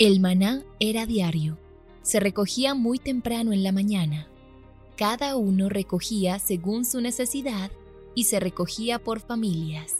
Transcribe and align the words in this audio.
El 0.00 0.18
maná 0.18 0.62
era 0.78 1.04
diario. 1.04 1.58
Se 2.00 2.20
recogía 2.20 2.74
muy 2.74 2.98
temprano 2.98 3.52
en 3.52 3.62
la 3.62 3.70
mañana. 3.70 4.28
Cada 4.96 5.36
uno 5.36 5.68
recogía 5.68 6.38
según 6.38 6.86
su 6.86 7.02
necesidad 7.02 7.70
y 8.14 8.24
se 8.24 8.40
recogía 8.40 8.98
por 8.98 9.20
familias. 9.20 9.96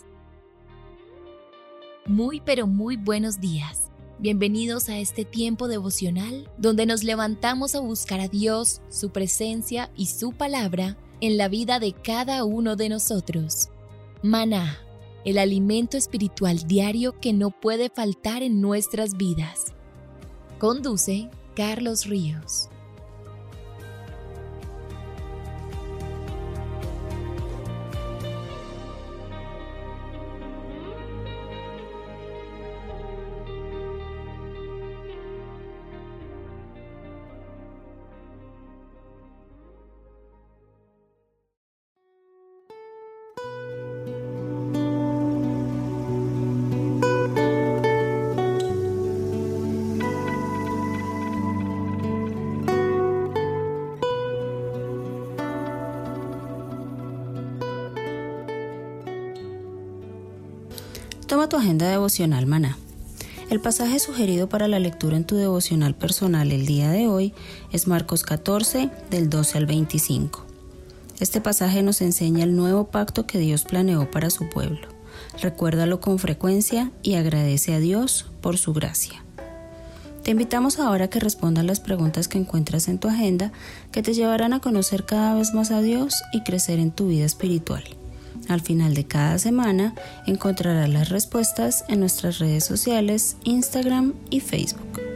Muy 2.06 2.40
pero 2.40 2.66
muy 2.66 2.96
buenos 2.96 3.40
días. 3.40 3.90
Bienvenidos 4.18 4.88
a 4.88 4.98
este 4.98 5.26
tiempo 5.26 5.68
devocional 5.68 6.50
donde 6.56 6.86
nos 6.86 7.04
levantamos 7.04 7.74
a 7.74 7.80
buscar 7.80 8.20
a 8.20 8.28
Dios, 8.28 8.80
su 8.88 9.10
presencia 9.10 9.90
y 9.96 10.06
su 10.06 10.32
palabra 10.32 10.96
en 11.20 11.36
la 11.36 11.48
vida 11.48 11.78
de 11.78 11.92
cada 11.92 12.44
uno 12.44 12.74
de 12.74 12.88
nosotros. 12.88 13.68
Maná, 14.22 14.78
el 15.26 15.36
alimento 15.36 15.98
espiritual 15.98 16.66
diario 16.66 17.20
que 17.20 17.34
no 17.34 17.50
puede 17.50 17.90
faltar 17.90 18.42
en 18.42 18.62
nuestras 18.62 19.18
vidas. 19.18 19.74
Conduce 20.60 21.30
Carlos 21.56 22.04
Ríos. 22.04 22.68
Tu 61.50 61.56
agenda 61.56 61.90
devocional 61.90 62.46
maná. 62.46 62.78
El 63.50 63.60
pasaje 63.60 63.98
sugerido 63.98 64.48
para 64.48 64.68
la 64.68 64.78
lectura 64.78 65.16
en 65.16 65.24
tu 65.24 65.34
devocional 65.34 65.96
personal 65.96 66.52
el 66.52 66.64
día 66.64 66.90
de 66.90 67.08
hoy 67.08 67.34
es 67.72 67.88
Marcos 67.88 68.22
14 68.22 68.88
del 69.10 69.28
12 69.28 69.58
al 69.58 69.66
25. 69.66 70.46
Este 71.18 71.40
pasaje 71.40 71.82
nos 71.82 72.02
enseña 72.02 72.44
el 72.44 72.54
nuevo 72.54 72.86
pacto 72.86 73.26
que 73.26 73.38
Dios 73.38 73.64
planeó 73.64 74.08
para 74.08 74.30
su 74.30 74.48
pueblo. 74.48 74.86
Recuérdalo 75.42 76.00
con 76.00 76.20
frecuencia 76.20 76.92
y 77.02 77.14
agradece 77.14 77.74
a 77.74 77.80
Dios 77.80 78.26
por 78.40 78.56
su 78.56 78.72
gracia. 78.72 79.24
Te 80.22 80.30
invitamos 80.30 80.78
ahora 80.78 81.06
a 81.06 81.10
que 81.10 81.18
respondas 81.18 81.64
las 81.64 81.80
preguntas 81.80 82.28
que 82.28 82.38
encuentras 82.38 82.86
en 82.86 82.98
tu 82.98 83.08
agenda 83.08 83.50
que 83.90 84.04
te 84.04 84.14
llevarán 84.14 84.52
a 84.52 84.60
conocer 84.60 85.04
cada 85.04 85.34
vez 85.34 85.52
más 85.52 85.72
a 85.72 85.80
Dios 85.80 86.14
y 86.32 86.44
crecer 86.44 86.78
en 86.78 86.92
tu 86.92 87.08
vida 87.08 87.24
espiritual. 87.24 87.82
Al 88.50 88.60
final 88.60 88.94
de 88.94 89.04
cada 89.04 89.38
semana 89.38 89.94
encontrarás 90.26 90.88
las 90.88 91.08
respuestas 91.08 91.84
en 91.86 92.00
nuestras 92.00 92.40
redes 92.40 92.64
sociales, 92.64 93.36
Instagram 93.44 94.14
y 94.28 94.40
Facebook. 94.40 95.09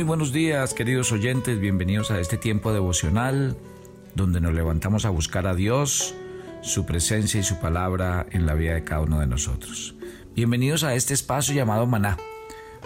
Muy, 0.00 0.06
buenos 0.06 0.32
días, 0.32 0.72
queridos 0.72 1.12
oyentes. 1.12 1.60
Bienvenidos 1.60 2.10
a 2.10 2.20
este 2.20 2.38
tiempo 2.38 2.72
devocional 2.72 3.58
donde 4.14 4.40
nos 4.40 4.54
levantamos 4.54 5.04
a 5.04 5.10
buscar 5.10 5.46
a 5.46 5.54
Dios, 5.54 6.14
su 6.62 6.86
presencia 6.86 7.38
y 7.38 7.42
su 7.42 7.60
palabra 7.60 8.26
en 8.30 8.46
la 8.46 8.54
vida 8.54 8.72
de 8.72 8.82
cada 8.82 9.02
uno 9.02 9.20
de 9.20 9.26
nosotros. 9.26 9.94
Bienvenidos 10.34 10.84
a 10.84 10.94
este 10.94 11.12
espacio 11.12 11.54
llamado 11.54 11.86
Maná, 11.86 12.16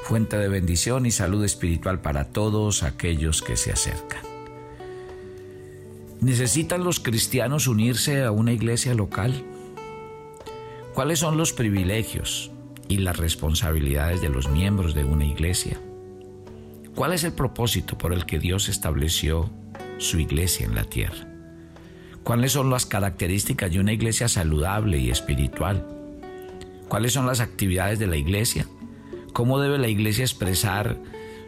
fuente 0.03 0.37
de 0.37 0.49
bendición 0.49 1.07
y 1.07 1.13
salud 1.13 1.45
espiritual 1.45 2.01
para 2.01 2.33
todos 2.33 2.83
aquellos 2.83 3.43
que 3.43 3.57
se 3.57 3.71
acercan. 3.71 4.25
¿Necesitan 6.21 6.83
los 6.83 6.99
cristianos 6.99 7.69
unirse 7.69 8.25
a 8.25 8.33
una 8.33 8.53
iglesia 8.53 8.93
local? 8.93 9.45
¿Cuáles 10.95 11.21
son 11.21 11.37
los 11.37 11.53
privilegios 11.53 12.51
y 12.89 12.97
las 12.97 13.19
responsabilidades 13.19 14.21
de 14.21 14.31
los 14.31 14.49
miembros 14.49 14.95
de 14.95 15.05
una 15.05 15.27
iglesia? 15.27 15.79
¿Cuál 16.95 17.13
es 17.13 17.25
el 17.25 17.33
propósito 17.33 17.99
por 17.99 18.13
el 18.13 18.25
que 18.25 18.39
Dios 18.39 18.69
estableció 18.69 19.51
su 19.99 20.21
iglesia 20.21 20.65
en 20.65 20.77
la 20.77 20.85
tierra? 20.85 21.27
¿Cuáles 22.23 22.53
son 22.53 22.71
las 22.71 22.87
características 22.87 23.73
de 23.73 23.81
una 23.81 23.93
iglesia 23.93 24.29
saludable 24.29 24.99
y 24.99 25.11
espiritual? 25.11 25.85
¿Cuáles 26.89 27.13
son 27.13 27.27
las 27.27 27.41
actividades 27.41 27.99
de 27.99 28.07
la 28.07 28.17
iglesia? 28.17 28.67
¿Cómo 29.33 29.59
debe 29.59 29.79
la 29.79 29.89
iglesia 29.89 30.25
expresar 30.25 30.97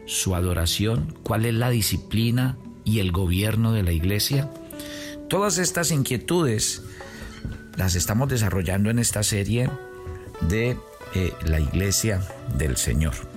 su 0.04 0.34
adoración? 0.34 1.14
¿Cuál 1.22 1.46
es 1.46 1.54
la 1.54 1.70
disciplina 1.70 2.58
y 2.84 2.98
el 2.98 3.12
gobierno 3.12 3.72
de 3.72 3.84
la 3.84 3.92
iglesia? 3.92 4.50
Todas 5.28 5.58
estas 5.58 5.92
inquietudes 5.92 6.82
las 7.76 7.94
estamos 7.94 8.28
desarrollando 8.28 8.90
en 8.90 8.98
esta 8.98 9.22
serie 9.22 9.70
de 10.40 10.76
eh, 11.14 11.32
la 11.44 11.60
iglesia 11.60 12.20
del 12.58 12.76
Señor. 12.76 13.35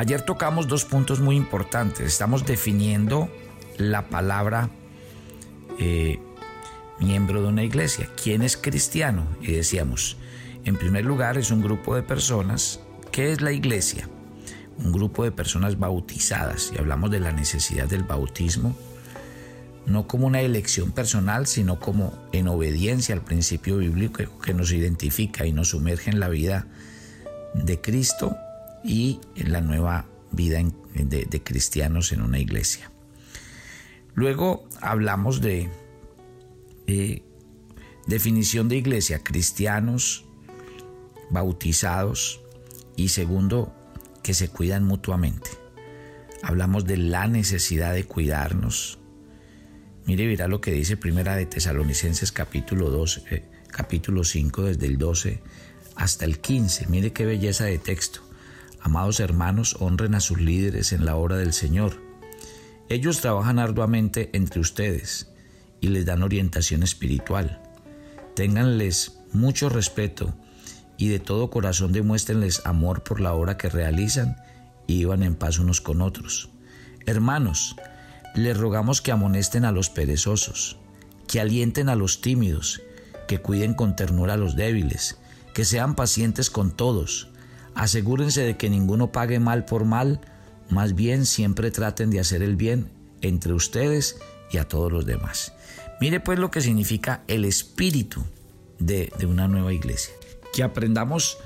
Ayer 0.00 0.22
tocamos 0.22 0.66
dos 0.66 0.86
puntos 0.86 1.20
muy 1.20 1.36
importantes. 1.36 2.06
Estamos 2.06 2.46
definiendo 2.46 3.28
la 3.76 4.08
palabra 4.08 4.70
eh, 5.78 6.18
miembro 6.98 7.42
de 7.42 7.48
una 7.48 7.64
iglesia. 7.64 8.08
¿Quién 8.16 8.40
es 8.40 8.56
cristiano? 8.56 9.26
Y 9.42 9.52
decíamos, 9.52 10.16
en 10.64 10.76
primer 10.76 11.04
lugar 11.04 11.36
es 11.36 11.50
un 11.50 11.60
grupo 11.60 11.94
de 11.94 12.02
personas. 12.02 12.80
¿Qué 13.12 13.30
es 13.30 13.42
la 13.42 13.52
iglesia? 13.52 14.08
Un 14.78 14.90
grupo 14.90 15.22
de 15.22 15.32
personas 15.32 15.78
bautizadas. 15.78 16.72
Y 16.74 16.78
hablamos 16.78 17.10
de 17.10 17.20
la 17.20 17.32
necesidad 17.32 17.86
del 17.86 18.04
bautismo, 18.04 18.74
no 19.84 20.08
como 20.08 20.26
una 20.26 20.40
elección 20.40 20.92
personal, 20.92 21.46
sino 21.46 21.78
como 21.78 22.14
en 22.32 22.48
obediencia 22.48 23.14
al 23.14 23.20
principio 23.20 23.76
bíblico 23.76 24.22
que 24.38 24.54
nos 24.54 24.72
identifica 24.72 25.44
y 25.44 25.52
nos 25.52 25.68
sumerge 25.68 26.08
en 26.08 26.20
la 26.20 26.30
vida 26.30 26.66
de 27.52 27.82
Cristo 27.82 28.34
y 28.84 29.20
la 29.36 29.60
nueva 29.60 30.06
vida 30.32 30.62
de, 30.94 31.42
cristianos 31.42 32.12
en 32.12 32.22
una 32.22 32.38
iglesia. 32.38 32.90
Luego 34.14 34.68
hablamos 34.80 35.40
de 35.40 35.70
definición 38.06 38.68
de 38.68 38.76
iglesia, 38.76 39.22
cristianos 39.22 40.24
bautizados 41.30 42.40
y 42.96 43.08
segundo, 43.08 43.74
que 44.22 44.34
se 44.34 44.48
cuidan 44.48 44.84
mutuamente. 44.84 45.50
Hablamos 46.42 46.84
de 46.84 46.96
la 46.96 47.26
necesidad 47.26 47.94
de 47.94 48.04
cuidarnos. 48.04 48.98
Mire, 50.06 50.26
verá 50.26 50.48
lo 50.48 50.60
que 50.60 50.72
dice 50.72 50.96
Primera 50.96 51.36
de 51.36 51.46
Tesalonicenses 51.46 52.32
capítulo 52.32 52.90
2, 52.90 53.22
eh, 53.30 53.44
capítulo 53.68 54.24
5 54.24 54.64
desde 54.64 54.86
el 54.86 54.98
12 54.98 55.40
hasta 55.96 56.24
el 56.24 56.40
15. 56.40 56.86
Mire 56.88 57.12
qué 57.12 57.24
belleza 57.24 57.64
de 57.64 57.78
texto. 57.78 58.22
Amados 58.82 59.20
hermanos, 59.20 59.76
honren 59.80 60.14
a 60.14 60.20
sus 60.20 60.40
líderes 60.40 60.92
en 60.92 61.04
la 61.04 61.16
obra 61.16 61.36
del 61.36 61.52
Señor. 61.52 62.02
Ellos 62.88 63.20
trabajan 63.20 63.58
arduamente 63.58 64.30
entre 64.32 64.60
ustedes 64.60 65.30
y 65.80 65.88
les 65.88 66.06
dan 66.06 66.22
orientación 66.22 66.82
espiritual. 66.82 67.60
Ténganles 68.34 69.18
mucho 69.32 69.68
respeto 69.68 70.34
y 70.96 71.08
de 71.08 71.18
todo 71.18 71.50
corazón 71.50 71.92
demuéstrenles 71.92 72.62
amor 72.64 73.02
por 73.02 73.20
la 73.20 73.32
obra 73.32 73.56
que 73.56 73.68
realizan 73.68 74.36
y 74.86 74.98
vivan 74.98 75.22
en 75.22 75.34
paz 75.34 75.58
unos 75.58 75.80
con 75.80 76.00
otros. 76.00 76.50
Hermanos, 77.06 77.76
les 78.34 78.56
rogamos 78.56 79.00
que 79.00 79.12
amonesten 79.12 79.64
a 79.64 79.72
los 79.72 79.88
perezosos, 79.88 80.78
que 81.26 81.40
alienten 81.40 81.88
a 81.88 81.96
los 81.96 82.20
tímidos, 82.20 82.82
que 83.26 83.38
cuiden 83.38 83.74
con 83.74 83.96
ternura 83.96 84.34
a 84.34 84.36
los 84.36 84.56
débiles, 84.56 85.18
que 85.54 85.64
sean 85.64 85.94
pacientes 85.94 86.50
con 86.50 86.70
todos, 86.70 87.29
Asegúrense 87.80 88.42
de 88.42 88.58
que 88.58 88.68
ninguno 88.68 89.10
pague 89.10 89.40
mal 89.40 89.64
por 89.64 89.86
mal, 89.86 90.20
más 90.68 90.94
bien 90.94 91.24
siempre 91.24 91.70
traten 91.70 92.10
de 92.10 92.20
hacer 92.20 92.42
el 92.42 92.54
bien 92.54 92.90
entre 93.22 93.54
ustedes 93.54 94.18
y 94.52 94.58
a 94.58 94.68
todos 94.68 94.92
los 94.92 95.06
demás. 95.06 95.54
Mire 95.98 96.20
pues 96.20 96.38
lo 96.38 96.50
que 96.50 96.60
significa 96.60 97.24
el 97.26 97.46
espíritu 97.46 98.22
de, 98.78 99.10
una 99.26 99.48
nueva 99.48 99.72
iglesia. 99.72 100.12
Que 100.52 100.62
aprendamos 100.62 101.38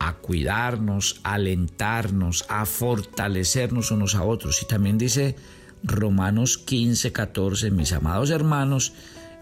a 0.00 0.14
cuidarnos, 0.14 1.20
a 1.22 1.34
alentarnos, 1.34 2.44
a 2.48 2.66
fortalecernos 2.66 3.92
unos 3.92 4.16
a 4.16 4.24
otros. 4.24 4.60
Y 4.62 4.66
también 4.66 4.98
dice 4.98 5.36
Romanos 5.84 6.58
15, 6.58 7.12
14, 7.12 7.70
mis 7.70 7.92
amados 7.92 8.30
hermanos, 8.30 8.94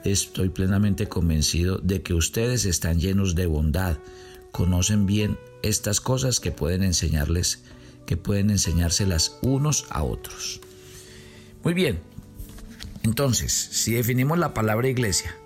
estoy 0.04 0.50
plenamente 0.50 1.08
convencido 1.08 1.78
de 1.78 2.02
que 2.02 2.12
ustedes 2.12 2.66
están 2.66 3.00
llenos 3.00 3.34
de 3.34 3.46
bondad, 3.46 3.96
conocen 4.52 5.06
bien 5.06 5.38
estas 5.62 6.00
cosas 6.00 6.40
que 6.40 6.52
pueden 6.52 6.82
enseñarles, 6.82 7.62
que 8.06 8.16
pueden 8.16 8.50
enseñárselas 8.50 9.38
unos 9.42 9.86
a 9.90 10.02
otros. 10.02 10.60
Muy 11.62 11.74
bien, 11.74 12.00
entonces, 13.02 13.52
si 13.52 13.94
definimos 13.94 14.38
la 14.38 14.54
palabra 14.54 14.88
iglesia, 14.88 15.36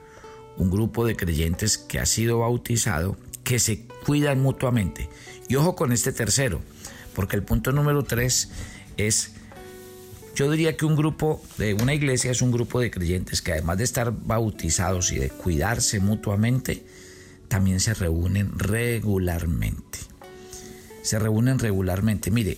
un 0.57 0.71
grupo 0.71 1.07
de 1.07 1.17
creyentes 1.17 1.79
que 1.79 1.99
ha 1.99 2.07
sido 2.07 2.41
bautizado, 2.41 3.17
que 3.45 3.59
se 3.59 3.87
cuidan 4.07 4.41
mutuamente. 4.41 5.09
Y 5.49 5.57
ojo 5.57 5.75
con 5.75 5.93
este 5.93 6.13
tercero, 6.13 6.61
porque 7.15 7.37
el 7.37 7.43
punto 7.43 7.73
número 7.73 8.05
tres 8.05 8.51
es 8.97 9.33
yo 10.35 10.51
diría 10.51 10.77
que 10.77 10.87
un 10.87 10.97
grupo 10.97 11.43
de 11.59 11.75
una 11.75 11.93
iglesia 11.93 12.31
es 12.31 12.41
un 12.41 12.53
grupo 12.53 12.81
de 12.81 12.91
creyentes 12.91 13.43
que 13.43 13.53
además 13.53 13.79
de 13.79 13.85
estar 13.85 14.13
bautizados 14.13 15.13
y 15.13 15.19
de 15.19 15.29
cuidarse 15.29 16.01
mutuamente, 16.01 16.83
también 17.51 17.81
se 17.81 17.93
reúnen 17.93 18.59
regularmente. 18.59 19.99
Se 21.03 21.19
reúnen 21.19 21.59
regularmente. 21.59 22.31
Mire, 22.31 22.57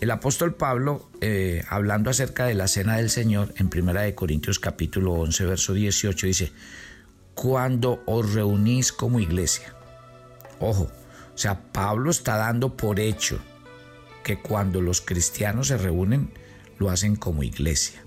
el 0.00 0.10
apóstol 0.10 0.54
Pablo, 0.54 1.10
eh, 1.20 1.62
hablando 1.68 2.08
acerca 2.08 2.46
de 2.46 2.54
la 2.54 2.66
cena 2.66 2.96
del 2.96 3.10
Señor, 3.10 3.52
en 3.58 3.66
1 3.66 4.14
Corintios 4.14 4.58
capítulo 4.58 5.12
11, 5.12 5.44
verso 5.44 5.74
18, 5.74 6.26
dice, 6.26 6.52
cuando 7.34 8.02
os 8.06 8.32
reunís 8.32 8.92
como 8.92 9.20
iglesia. 9.20 9.74
Ojo, 10.58 10.84
o 11.34 11.38
sea, 11.38 11.60
Pablo 11.72 12.10
está 12.10 12.36
dando 12.36 12.78
por 12.78 12.98
hecho 12.98 13.38
que 14.24 14.38
cuando 14.38 14.80
los 14.80 15.02
cristianos 15.02 15.68
se 15.68 15.76
reúnen, 15.76 16.32
lo 16.78 16.88
hacen 16.88 17.14
como 17.14 17.42
iglesia, 17.42 18.02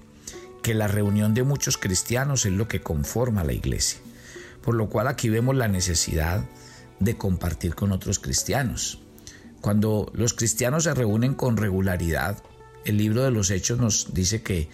que 0.64 0.74
la 0.74 0.88
reunión 0.88 1.36
de 1.36 1.44
muchos 1.44 1.78
cristianos 1.78 2.48
es 2.48 2.54
lo 2.54 2.68
que 2.68 2.82
conforma 2.82 3.44
la 3.44 3.54
iglesia, 3.54 4.00
por 4.64 4.76
lo 4.76 4.90
cual 4.90 5.08
aquí 5.08 5.30
vemos 5.30 5.56
la 5.56 5.68
necesidad 5.68 6.44
de 7.00 7.18
compartir 7.18 7.76
con 7.76 7.92
otros 7.92 8.20
cristianos. 8.20 9.00
Cuando 9.62 10.12
los 10.14 10.34
cristianos 10.34 10.86
se 10.86 10.94
reúnen 10.94 11.36
con 11.36 11.58
regularidad, 11.58 12.42
el 12.86 12.98
libro 12.98 13.24
de 13.24 13.32
los 13.32 13.50
Hechos 13.52 13.80
nos 13.80 14.14
dice 14.14 14.42
que 14.42 14.70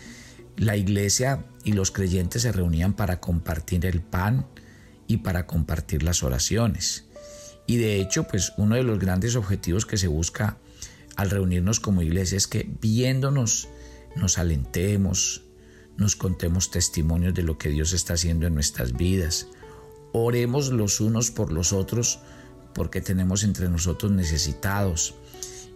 la 0.57 0.75
iglesia 0.77 1.45
y 1.63 1.73
los 1.73 1.91
creyentes 1.91 2.41
se 2.43 2.51
reunían 2.51 2.93
para 2.93 3.19
compartir 3.19 3.85
el 3.85 4.01
pan 4.01 4.47
y 5.07 5.17
para 5.17 5.45
compartir 5.47 6.03
las 6.03 6.23
oraciones. 6.23 7.05
Y 7.65 7.77
de 7.77 8.01
hecho, 8.01 8.23
pues 8.23 8.53
uno 8.57 8.75
de 8.75 8.83
los 8.83 8.99
grandes 8.99 9.35
objetivos 9.35 9.85
que 9.85 9.97
se 9.97 10.07
busca 10.07 10.57
al 11.15 11.29
reunirnos 11.29 11.79
como 11.79 12.01
iglesia 12.01 12.37
es 12.37 12.47
que 12.47 12.69
viéndonos 12.81 13.67
nos 14.15 14.37
alentemos, 14.37 15.43
nos 15.97 16.15
contemos 16.15 16.71
testimonios 16.71 17.33
de 17.33 17.43
lo 17.43 17.57
que 17.57 17.69
Dios 17.69 17.93
está 17.93 18.13
haciendo 18.13 18.47
en 18.47 18.55
nuestras 18.55 18.93
vidas. 18.93 19.47
Oremos 20.11 20.69
los 20.69 20.99
unos 21.01 21.31
por 21.31 21.51
los 21.51 21.73
otros 21.73 22.19
porque 22.73 23.01
tenemos 23.01 23.43
entre 23.43 23.69
nosotros 23.69 24.11
necesitados. 24.11 25.15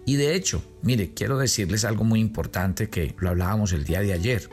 Y 0.06 0.16
de 0.16 0.36
hecho, 0.36 0.64
mire, 0.82 1.14
quiero 1.14 1.38
decirles 1.38 1.86
algo 1.86 2.04
muy 2.04 2.20
importante 2.20 2.90
que 2.90 3.16
lo 3.20 3.30
hablábamos 3.30 3.72
el 3.74 3.84
día 3.86 4.02
de 4.02 4.14
ayer. 4.14 4.50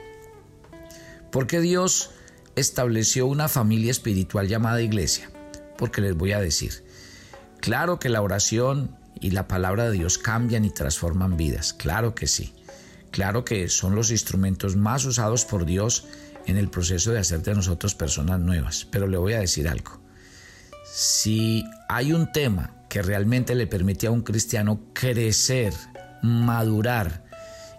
Porque 1.31 1.61
Dios 1.61 2.11
estableció 2.57 3.27
una 3.27 3.49
familia 3.49 3.91
espiritual 3.91 4.49
llamada 4.49 4.83
iglesia? 4.83 5.31
Porque 5.77 6.01
les 6.01 6.17
voy 6.17 6.33
a 6.33 6.41
decir, 6.41 6.85
claro 7.61 7.99
que 7.99 8.09
la 8.09 8.23
oración 8.23 8.97
y 9.21 9.31
la 9.31 9.49
palabra 9.49 9.85
de 9.85 9.93
Dios 9.93 10.19
cambian 10.19 10.65
y 10.65 10.71
transforman 10.71 11.37
vidas, 11.37 11.73
claro 11.73 12.15
que 12.15 12.27
sí. 12.27 12.53
Claro 13.11 13.45
que 13.45 13.69
son 13.69 13.97
los 13.97 14.13
instrumentos 14.13 14.77
más 14.77 15.05
usados 15.05 15.45
por 15.45 15.67
Dios 15.67 16.07
en 16.51 16.57
el 16.57 16.69
proceso 16.69 17.13
de 17.13 17.21
hacer 17.21 17.43
de 17.43 17.55
nosotros 17.55 17.95
personas 17.95 18.41
nuevas. 18.41 18.87
Pero 18.91 19.07
le 19.07 19.17
voy 19.17 19.33
a 19.35 19.41
decir 19.41 19.69
algo. 19.69 20.01
Si 20.93 21.65
hay 21.89 22.13
un 22.13 22.33
tema 22.33 22.75
que 22.89 23.03
realmente 23.03 23.55
le 23.55 23.67
permite 23.67 24.09
a 24.09 24.11
un 24.11 24.23
cristiano 24.23 24.81
crecer, 24.93 25.73
madurar 26.23 27.25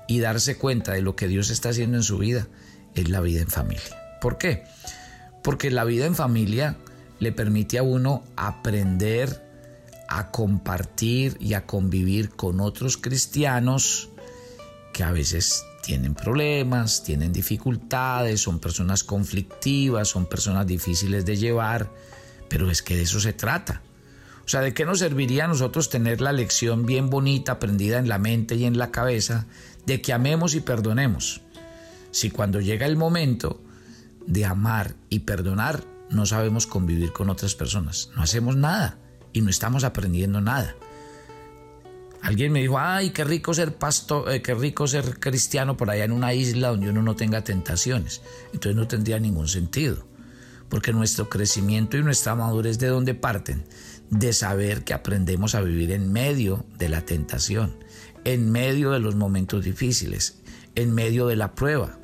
y 0.08 0.20
darse 0.20 0.58
cuenta 0.58 0.94
de 0.94 1.02
lo 1.02 1.16
que 1.16 1.28
Dios 1.28 1.50
está 1.50 1.70
haciendo 1.70 1.98
en 1.98 2.04
su 2.04 2.18
vida, 2.18 2.48
es 2.96 3.10
la 3.10 3.22
vida 3.22 3.42
en 3.42 3.50
familia. 3.50 4.20
¿Por 4.22 4.38
qué? 4.38 4.64
Porque 5.44 5.72
la 5.72 5.84
vida 5.84 6.06
en 6.06 6.16
familia 6.16 6.78
le 7.20 7.32
permite 7.32 7.78
a 7.78 7.84
uno 7.84 8.24
aprender 8.36 9.52
a 10.12 10.30
compartir 10.30 11.38
y 11.40 11.54
a 11.54 11.66
convivir 11.66 12.32
con 12.32 12.60
otros 12.60 12.98
cristianos 12.98 14.10
que 14.94 15.04
a 15.04 15.12
veces 15.12 15.64
tienen 15.92 16.16
problemas, 16.16 17.04
tienen 17.04 17.34
dificultades, 17.34 18.40
son 18.40 18.60
personas 18.60 19.04
conflictivas, 19.04 20.08
son 20.08 20.26
personas 20.26 20.66
difíciles 20.66 21.26
de 21.26 21.36
llevar, 21.36 21.92
pero 22.48 22.72
es 22.72 22.82
que 22.82 22.96
de 22.96 23.02
eso 23.02 23.20
se 23.20 23.34
trata. 23.34 23.82
O 24.46 24.48
sea, 24.48 24.62
¿de 24.62 24.74
qué 24.74 24.86
nos 24.86 25.00
serviría 25.00 25.44
a 25.44 25.48
nosotros 25.50 25.90
tener 25.90 26.22
la 26.22 26.32
lección 26.32 26.86
bien 26.86 27.10
bonita, 27.10 27.52
aprendida 27.52 28.00
en 28.00 28.08
la 28.08 28.20
mente 28.20 28.56
y 28.56 28.64
en 28.64 28.78
la 28.78 28.90
cabeza, 28.90 29.48
de 29.86 30.02
que 30.02 30.14
amemos 30.14 30.56
y 30.56 30.62
perdonemos? 30.62 31.42
Si 32.12 32.32
cuando 32.32 32.62
llega 32.62 32.86
el 32.86 32.96
momento 32.96 33.62
de 34.26 34.46
amar 34.46 34.96
y 35.10 35.20
perdonar, 35.20 35.84
no 36.10 36.26
sabemos 36.26 36.68
convivir 36.68 37.12
con 37.12 37.30
otras 37.30 37.54
personas, 37.54 38.12
no 38.16 38.24
hacemos 38.24 38.56
nada 38.56 38.98
y 39.34 39.42
no 39.42 39.50
estamos 39.50 39.84
aprendiendo 39.84 40.40
nada. 40.40 40.74
Alguien 42.22 42.52
me 42.52 42.62
dijo, 42.62 42.78
ay, 42.78 43.10
qué 43.10 43.24
rico 43.24 43.54
ser 43.54 43.76
pastor, 43.76 44.32
eh, 44.32 44.42
qué 44.42 44.54
rico 44.54 44.88
ser 44.88 45.20
cristiano 45.20 45.76
por 45.76 45.90
allá 45.90 46.04
en 46.04 46.12
una 46.12 46.34
isla 46.34 46.70
donde 46.70 46.90
uno 46.90 47.02
no 47.02 47.16
tenga 47.16 47.44
tentaciones. 47.44 48.22
Entonces 48.54 48.76
no 48.76 48.88
tendría 48.88 49.20
ningún 49.20 49.48
sentido, 49.48 50.06
porque 50.70 50.94
nuestro 50.94 51.30
crecimiento 51.30 51.98
y 51.98 52.04
nuestra 52.04 52.36
madurez 52.36 52.78
de 52.78 52.88
dónde 52.88 53.16
parten? 53.16 53.64
De 54.12 54.34
saber 54.34 54.84
que 54.84 54.94
aprendemos 54.94 55.56
a 55.56 55.62
vivir 55.62 55.92
en 55.92 56.12
medio 56.12 56.66
de 56.78 56.90
la 56.90 57.02
tentación, 57.02 57.76
en 58.24 58.52
medio 58.52 58.92
de 58.92 59.00
los 59.00 59.16
momentos 59.16 59.64
difíciles, 59.64 60.38
en 60.76 60.94
medio 60.94 61.26
de 61.26 61.38
la 61.38 61.56
prueba. 61.56 61.98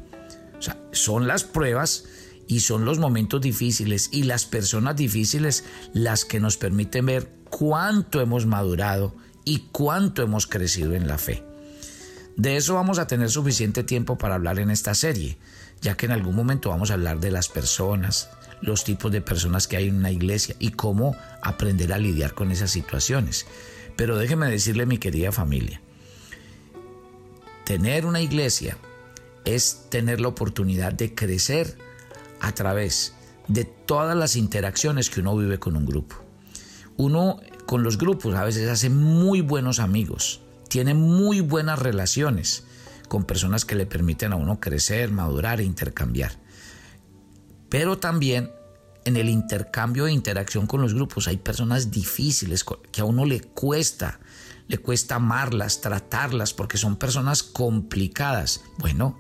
O 0.57 0.61
sea, 0.61 0.81
son 0.93 1.27
las 1.27 1.43
pruebas 1.43 2.05
y 2.47 2.61
son 2.61 2.85
los 2.85 2.97
momentos 2.97 3.41
difíciles 3.41 4.09
y 4.11 4.23
las 4.23 4.45
personas 4.45 4.95
difíciles 4.95 5.63
las 5.93 6.25
que 6.25 6.39
nos 6.39 6.57
permiten 6.57 7.05
ver 7.05 7.29
cuánto 7.49 8.19
hemos 8.21 8.45
madurado 8.45 9.15
y 9.47 9.69
cuánto 9.71 10.23
hemos 10.23 10.45
crecido 10.45 10.93
en 10.93 11.07
la 11.07 11.17
fe. 11.17 11.41
De 12.35 12.57
eso 12.57 12.73
vamos 12.73 12.99
a 12.99 13.07
tener 13.07 13.29
suficiente 13.29 13.81
tiempo 13.81 14.17
para 14.17 14.35
hablar 14.35 14.59
en 14.59 14.69
esta 14.69 14.93
serie, 14.93 15.37
ya 15.81 15.95
que 15.95 16.05
en 16.05 16.11
algún 16.11 16.35
momento 16.35 16.69
vamos 16.69 16.91
a 16.91 16.95
hablar 16.95 17.21
de 17.21 17.31
las 17.31 17.47
personas, 17.47 18.29
los 18.59 18.83
tipos 18.83 19.09
de 19.09 19.21
personas 19.21 19.69
que 19.69 19.77
hay 19.77 19.87
en 19.87 19.95
una 19.95 20.11
iglesia 20.11 20.57
y 20.59 20.71
cómo 20.71 21.15
aprender 21.41 21.93
a 21.93 21.97
lidiar 21.97 22.33
con 22.33 22.51
esas 22.51 22.71
situaciones. 22.71 23.45
Pero 23.95 24.17
déjeme 24.17 24.49
decirle, 24.49 24.85
mi 24.85 24.97
querida 24.97 25.31
familia, 25.31 25.79
tener 27.63 28.05
una 28.05 28.19
iglesia 28.19 28.77
es 29.45 29.85
tener 29.89 30.19
la 30.19 30.27
oportunidad 30.27 30.91
de 30.91 31.15
crecer 31.15 31.77
a 32.41 32.51
través 32.51 33.13
de 33.47 33.63
todas 33.63 34.17
las 34.17 34.35
interacciones 34.35 35.09
que 35.09 35.21
uno 35.21 35.37
vive 35.37 35.57
con 35.57 35.77
un 35.77 35.85
grupo. 35.85 36.17
Uno 36.97 37.39
con 37.67 37.83
los 37.83 37.99
grupos 37.99 38.33
a 38.33 38.45
veces 38.45 38.67
hace 38.69 38.89
muy 38.89 39.41
buenos 39.41 39.79
amigos, 39.79 40.39
tiene 40.69 40.95
muy 40.95 41.41
buenas 41.41 41.77
relaciones 41.77 42.63
con 43.09 43.25
personas 43.25 43.65
que 43.65 43.75
le 43.75 43.85
permiten 43.85 44.33
a 44.33 44.37
uno 44.37 44.59
crecer, 44.59 45.11
madurar 45.11 45.59
e 45.59 45.65
intercambiar. 45.65 46.31
Pero 47.69 47.99
también 47.99 48.51
en 49.05 49.17
el 49.17 49.29
intercambio 49.29 50.07
e 50.07 50.13
interacción 50.13 50.65
con 50.65 50.81
los 50.81 50.93
grupos 50.93 51.27
hay 51.27 51.37
personas 51.37 51.91
difíciles 51.91 52.65
que 52.91 53.01
a 53.01 53.05
uno 53.05 53.25
le 53.25 53.41
cuesta, 53.41 54.19
le 54.67 54.77
cuesta 54.77 55.15
amarlas, 55.15 55.81
tratarlas, 55.81 56.53
porque 56.53 56.77
son 56.77 56.95
personas 56.95 57.43
complicadas. 57.43 58.61
Bueno, 58.77 59.19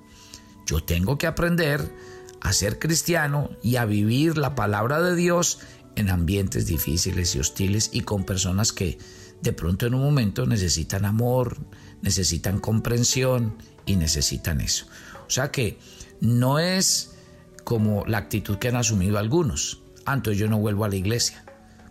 yo 0.65 0.83
tengo 0.83 1.17
que 1.17 1.27
aprender 1.27 1.93
a 2.41 2.53
ser 2.53 2.79
cristiano 2.79 3.49
y 3.61 3.75
a 3.75 3.85
vivir 3.85 4.37
la 4.37 4.55
palabra 4.55 5.01
de 5.01 5.15
Dios 5.15 5.59
en 5.97 6.09
ambientes 6.09 6.67
difíciles 6.67 7.35
y 7.35 7.39
hostiles 7.39 7.89
y 7.91 8.01
con 8.01 8.23
personas 8.23 8.71
que 8.71 8.99
de 9.41 9.51
pronto 9.51 9.87
en 9.87 9.95
un 9.95 10.03
momento 10.03 10.45
necesitan 10.45 11.05
amor, 11.05 11.57
necesitan 12.01 12.59
comprensión 12.59 13.57
y 13.85 13.95
necesitan 13.95 14.61
eso. 14.61 14.85
O 15.27 15.29
sea 15.29 15.51
que 15.51 15.79
no 16.21 16.59
es 16.59 17.15
como 17.63 18.05
la 18.05 18.19
actitud 18.19 18.57
que 18.57 18.69
han 18.69 18.75
asumido 18.75 19.17
algunos. 19.17 19.81
Antes 20.05 20.35
ah, 20.35 20.39
yo 20.39 20.47
no 20.47 20.59
vuelvo 20.59 20.85
a 20.85 20.89
la 20.89 20.95
iglesia, 20.95 21.43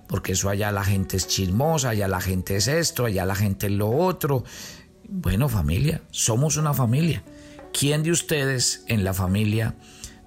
porque 0.09 0.33
eso 0.33 0.49
allá 0.49 0.71
la 0.73 0.85
gente 0.85 1.17
es 1.17 1.27
chismosa, 1.27 1.91
allá 1.91 2.09
la 2.09 2.21
gente 2.21 2.57
es 2.57 2.69
esto, 2.69 3.05
allá 3.05 3.27
la 3.27 3.35
gente 3.35 3.67
es 3.67 3.73
lo 3.73 3.91
otro. 3.91 4.45
Bueno, 5.09 5.49
familia, 5.49 6.03
somos 6.11 6.57
una 6.57 6.73
familia. 6.73 7.25
¿Quién 7.79 8.03
de 8.03 8.13
ustedes 8.13 8.85
en 8.87 9.05
la 9.05 9.13
familia 9.13 9.75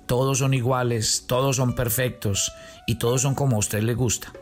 todos 0.10 0.40
son 0.40 0.56
iguales, 0.56 1.26
todos 1.28 1.58
son 1.58 1.76
perfectos 1.76 2.52
y 2.88 2.96
todos 2.96 3.22
son 3.22 3.36
como 3.36 3.58
a 3.58 3.60
usted 3.60 3.84
le 3.84 3.94
gusta. 3.94 4.34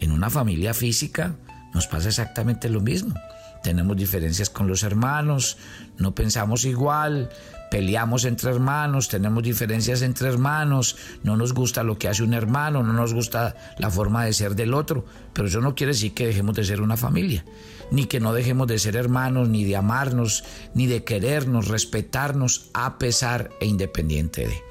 En 0.00 0.10
una 0.10 0.30
familia 0.30 0.72
física 0.72 1.34
nos 1.74 1.86
pasa 1.86 2.08
exactamente 2.08 2.70
lo 2.70 2.80
mismo. 2.80 3.14
tenemos 3.62 3.96
diferencias 3.96 4.48
con 4.48 4.68
los 4.68 4.84
hermanos, 4.84 5.58
no 5.98 6.14
pensamos 6.14 6.64
igual, 6.64 7.28
peleamos 7.70 8.24
entre 8.24 8.50
hermanos, 8.50 9.08
tenemos 9.08 9.42
diferencias 9.42 10.00
entre 10.00 10.28
hermanos, 10.28 10.96
no 11.22 11.36
nos 11.36 11.52
gusta 11.52 11.82
lo 11.82 11.98
que 11.98 12.08
hace 12.08 12.22
un 12.22 12.32
hermano, 12.32 12.82
no 12.82 12.94
nos 12.94 13.12
gusta 13.12 13.54
la 13.76 13.90
forma 13.90 14.24
de 14.24 14.32
ser 14.32 14.54
del 14.54 14.72
otro, 14.72 15.04
pero 15.34 15.48
eso 15.48 15.60
no 15.60 15.74
quiere 15.74 15.92
decir 15.92 16.14
que 16.14 16.28
dejemos 16.28 16.56
de 16.56 16.64
ser 16.64 16.80
una 16.80 16.96
familia, 16.96 17.44
ni 17.90 18.06
que 18.06 18.20
no 18.20 18.32
dejemos 18.32 18.66
de 18.66 18.78
ser 18.78 18.96
hermanos, 18.96 19.50
ni 19.50 19.64
de 19.64 19.76
amarnos, 19.76 20.44
ni 20.72 20.86
de 20.86 21.04
querernos, 21.04 21.68
respetarnos 21.68 22.70
a 22.72 22.96
pesar 22.96 23.50
e 23.60 23.66
independiente 23.66 24.46
de. 24.46 24.65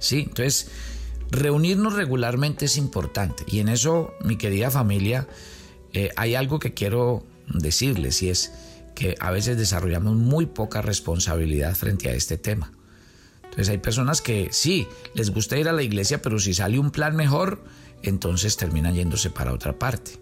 Sí, 0.00 0.24
entonces 0.26 0.68
reunirnos 1.30 1.94
regularmente 1.94 2.64
es 2.64 2.76
importante 2.76 3.44
y 3.46 3.60
en 3.60 3.68
eso, 3.68 4.14
mi 4.24 4.36
querida 4.36 4.70
familia, 4.70 5.28
eh, 5.92 6.10
hay 6.16 6.34
algo 6.34 6.58
que 6.58 6.74
quiero 6.74 7.24
decirles 7.46 8.22
y 8.22 8.30
es 8.30 8.52
que 8.94 9.14
a 9.20 9.30
veces 9.30 9.56
desarrollamos 9.56 10.16
muy 10.16 10.46
poca 10.46 10.82
responsabilidad 10.82 11.74
frente 11.74 12.08
a 12.08 12.14
este 12.14 12.36
tema. 12.36 12.72
Entonces 13.44 13.68
hay 13.68 13.78
personas 13.78 14.20
que 14.20 14.48
sí, 14.52 14.86
les 15.14 15.30
gusta 15.30 15.58
ir 15.58 15.68
a 15.68 15.72
la 15.72 15.82
iglesia, 15.82 16.22
pero 16.22 16.38
si 16.38 16.54
sale 16.54 16.78
un 16.78 16.90
plan 16.90 17.16
mejor, 17.16 17.64
entonces 18.02 18.56
terminan 18.56 18.94
yéndose 18.94 19.30
para 19.30 19.52
otra 19.52 19.78
parte. 19.78 20.12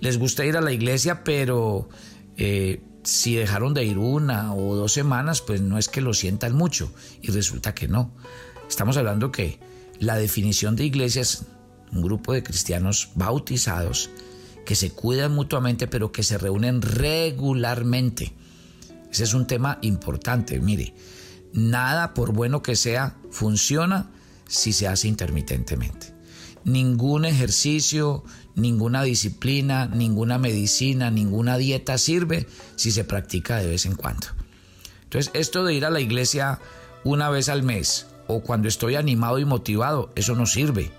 Les 0.00 0.18
gusta 0.18 0.44
ir 0.44 0.56
a 0.56 0.60
la 0.60 0.72
iglesia, 0.72 1.24
pero 1.24 1.88
eh, 2.36 2.82
si 3.02 3.34
dejaron 3.34 3.74
de 3.74 3.84
ir 3.84 3.98
una 3.98 4.54
o 4.54 4.74
dos 4.76 4.92
semanas, 4.92 5.42
pues 5.42 5.60
no 5.60 5.78
es 5.78 5.88
que 5.88 6.00
lo 6.00 6.14
sientan 6.14 6.54
mucho 6.54 6.92
y 7.20 7.30
resulta 7.30 7.74
que 7.74 7.88
no. 7.88 8.14
Estamos 8.70 8.96
hablando 8.96 9.32
que 9.32 9.58
la 9.98 10.16
definición 10.16 10.76
de 10.76 10.84
iglesia 10.84 11.22
es 11.22 11.42
un 11.92 12.02
grupo 12.02 12.32
de 12.32 12.44
cristianos 12.44 13.10
bautizados 13.16 14.10
que 14.64 14.76
se 14.76 14.92
cuidan 14.92 15.34
mutuamente, 15.34 15.88
pero 15.88 16.12
que 16.12 16.22
se 16.22 16.38
reúnen 16.38 16.80
regularmente. 16.80 18.32
Ese 19.10 19.24
es 19.24 19.34
un 19.34 19.48
tema 19.48 19.78
importante. 19.82 20.60
Mire, 20.60 20.94
nada, 21.52 22.14
por 22.14 22.32
bueno 22.32 22.62
que 22.62 22.76
sea, 22.76 23.16
funciona 23.32 24.08
si 24.46 24.72
se 24.72 24.86
hace 24.86 25.08
intermitentemente. 25.08 26.14
Ningún 26.64 27.24
ejercicio, 27.24 28.22
ninguna 28.54 29.02
disciplina, 29.02 29.86
ninguna 29.86 30.38
medicina, 30.38 31.10
ninguna 31.10 31.58
dieta 31.58 31.98
sirve 31.98 32.46
si 32.76 32.92
se 32.92 33.02
practica 33.02 33.56
de 33.56 33.66
vez 33.66 33.84
en 33.84 33.96
cuando. 33.96 34.28
Entonces, 35.02 35.32
esto 35.34 35.64
de 35.64 35.74
ir 35.74 35.84
a 35.84 35.90
la 35.90 36.00
iglesia 36.00 36.60
una 37.02 37.30
vez 37.30 37.48
al 37.48 37.64
mes 37.64 38.06
o 38.30 38.42
cuando 38.42 38.68
estoy 38.68 38.94
animado 38.94 39.38
y 39.38 39.44
motivado, 39.44 40.10
eso 40.14 40.34
no 40.34 40.46
sirve, 40.46 40.90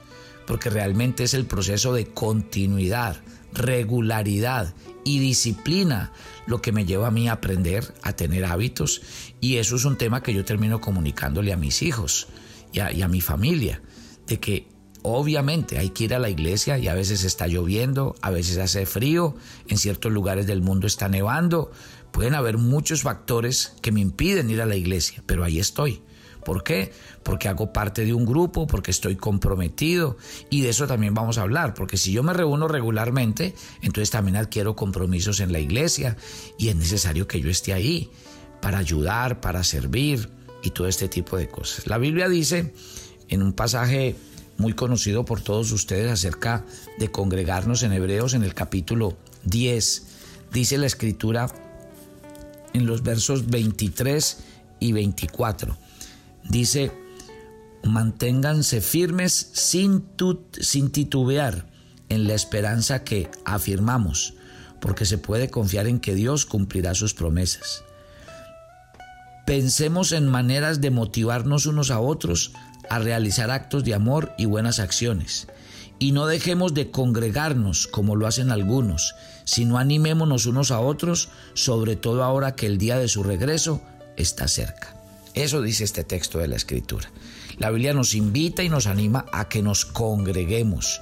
porque 0.46 0.70
realmente 0.70 1.24
es 1.24 1.34
el 1.34 1.46
proceso 1.46 1.94
de 1.94 2.08
continuidad, 2.08 3.18
regularidad 3.54 4.74
y 5.04 5.20
disciplina 5.20 6.12
lo 6.46 6.62
que 6.62 6.72
me 6.72 6.86
lleva 6.86 7.08
a 7.08 7.12
mí 7.12 7.28
a 7.28 7.34
aprender 7.34 7.94
a 8.04 8.14
tener 8.14 8.46
hábitos 8.46 9.02
y 9.40 9.58
eso 9.58 9.76
es 9.76 9.86
un 9.86 9.98
tema 9.98 10.22
que 10.22 10.34
yo 10.34 10.46
termino 10.46 10.82
comunicándole 10.82 11.54
a 11.54 11.58
mis 11.58 11.82
hijos 11.82 12.28
y 12.74 12.80
a, 12.80 13.08
mi 13.08 13.20
familia, 13.20 13.82
de 14.28 14.40
que 14.40 14.68
obviamente 15.04 15.78
hay 15.78 15.90
que 15.90 16.06
ir 16.06 16.14
a 16.14 16.20
la 16.20 16.30
iglesia 16.30 16.78
y 16.78 16.88
a 16.88 16.94
veces 16.94 17.26
está 17.26 17.48
lloviendo, 17.48 18.16
a 18.22 18.30
veces 18.30 18.58
hace 18.58 18.86
frío, 18.86 19.36
en 19.68 19.78
ciertos 19.78 20.12
lugares 20.12 20.48
del 20.48 20.62
mundo 20.62 20.88
está 20.88 21.10
nevando, 21.10 21.72
pueden 22.12 22.34
haber 22.34 22.58
muchos 22.58 23.02
factores 23.02 23.74
que 23.82 23.92
me 23.92 24.00
impiden 24.00 24.50
ir 24.50 24.62
a 24.62 24.66
la 24.66 24.78
iglesia, 24.78 25.22
pero 25.26 25.44
ahí 25.44 25.60
estoy. 25.60 26.02
¿Por 26.44 26.64
qué? 26.64 26.92
Porque 27.24 27.48
hago 27.48 27.72
parte 27.72 28.06
de 28.06 28.14
un 28.14 28.26
grupo, 28.26 28.68
porque 28.68 28.92
estoy 28.92 29.16
comprometido 29.16 30.18
y 30.50 30.62
de 30.62 30.70
eso 30.70 30.88
también 30.88 31.14
vamos 31.14 31.38
a 31.38 31.44
hablar, 31.44 31.74
porque 31.74 31.98
si 31.98 32.12
yo 32.12 32.24
me 32.24 32.34
reúno 32.34 32.68
regularmente, 32.68 33.56
entonces 33.82 34.10
también 34.10 34.38
adquiero 34.38 34.76
compromisos 34.76 35.40
en 35.40 35.52
la 35.52 35.60
iglesia 35.60 36.18
y 36.58 36.70
es 36.70 36.76
necesario 36.76 37.28
que 37.28 37.40
yo 37.40 37.50
esté 37.50 37.74
ahí 37.74 38.10
para 38.62 38.80
ayudar, 38.80 39.42
para 39.42 39.64
servir 39.64 40.30
y 40.64 40.72
todo 40.72 40.88
este 40.88 41.08
tipo 41.08 41.38
de 41.38 41.48
cosas. 41.48 41.88
La 41.88 41.98
Biblia 41.98 42.30
dice 42.30 42.74
en 43.30 43.42
un 43.42 43.54
pasaje 43.54 44.16
muy 44.58 44.74
conocido 44.74 45.26
por 45.26 45.42
todos 45.42 45.72
ustedes 45.72 46.12
acerca 46.12 46.66
de 47.00 47.10
congregarnos 47.10 47.84
en 47.84 47.94
Hebreos 47.94 48.34
en 48.34 48.44
el 48.44 48.54
capítulo 48.54 49.18
10, 49.44 50.04
dice 50.52 50.78
la 50.78 50.86
escritura 50.86 51.48
en 52.74 52.86
los 52.86 53.04
versos 53.04 53.48
23 53.48 54.38
y 54.80 54.92
24 54.92 55.76
dice, 56.44 56.92
manténganse 57.84 58.82
firmes 58.82 59.52
sin, 59.54 60.02
titubear 60.92 61.68
en 62.10 62.28
la 62.28 62.34
esperanza 62.34 63.04
que 63.04 63.30
afirmamos, 63.46 64.34
porque 64.80 65.06
se 65.06 65.18
puede 65.18 65.50
confiar 65.50 65.88
en 65.88 66.00
que 66.00 66.16
Dios 66.16 66.46
cumplirá 66.46 66.94
sus 66.96 67.14
promesas. 67.14 67.84
Pensemos 69.46 70.12
en 70.12 70.28
maneras 70.28 70.82
de 70.82 70.92
motivarnos 70.92 71.66
unos 71.66 71.92
a 71.92 72.00
otros 72.00 72.54
a 72.90 73.00
realizar 73.00 73.52
actos 73.52 73.84
de 73.84 73.94
amor 73.94 74.34
y 74.38 74.46
buenas 74.46 74.80
acciones. 74.80 75.48
Y 76.00 76.14
no 76.14 76.26
dejemos 76.26 76.74
de 76.74 76.90
congregarnos 76.90 77.88
como 77.88 78.16
lo 78.16 78.28
hacen 78.28 78.52
algunos, 78.52 79.16
sino 79.46 79.78
animémonos 79.78 80.46
unos 80.46 80.72
a 80.72 80.80
otros, 80.80 81.30
sobre 81.54 81.96
todo 81.96 82.24
ahora 82.24 82.56
que 82.56 82.66
el 82.66 82.78
día 82.78 82.98
de 82.98 83.08
su 83.08 83.24
regreso 83.24 83.82
está 84.18 84.48
cerca. 84.48 85.01
Eso 85.34 85.62
dice 85.62 85.84
este 85.84 86.04
texto 86.04 86.40
de 86.40 86.48
la 86.48 86.56
Escritura. 86.56 87.10
La 87.58 87.70
Biblia 87.70 87.94
nos 87.94 88.16
invita 88.16 88.64
y 88.64 88.70
nos 88.70 88.88
anima 88.88 89.26
a 89.32 89.48
que 89.48 89.62
nos 89.62 89.86
congreguemos, 89.86 91.02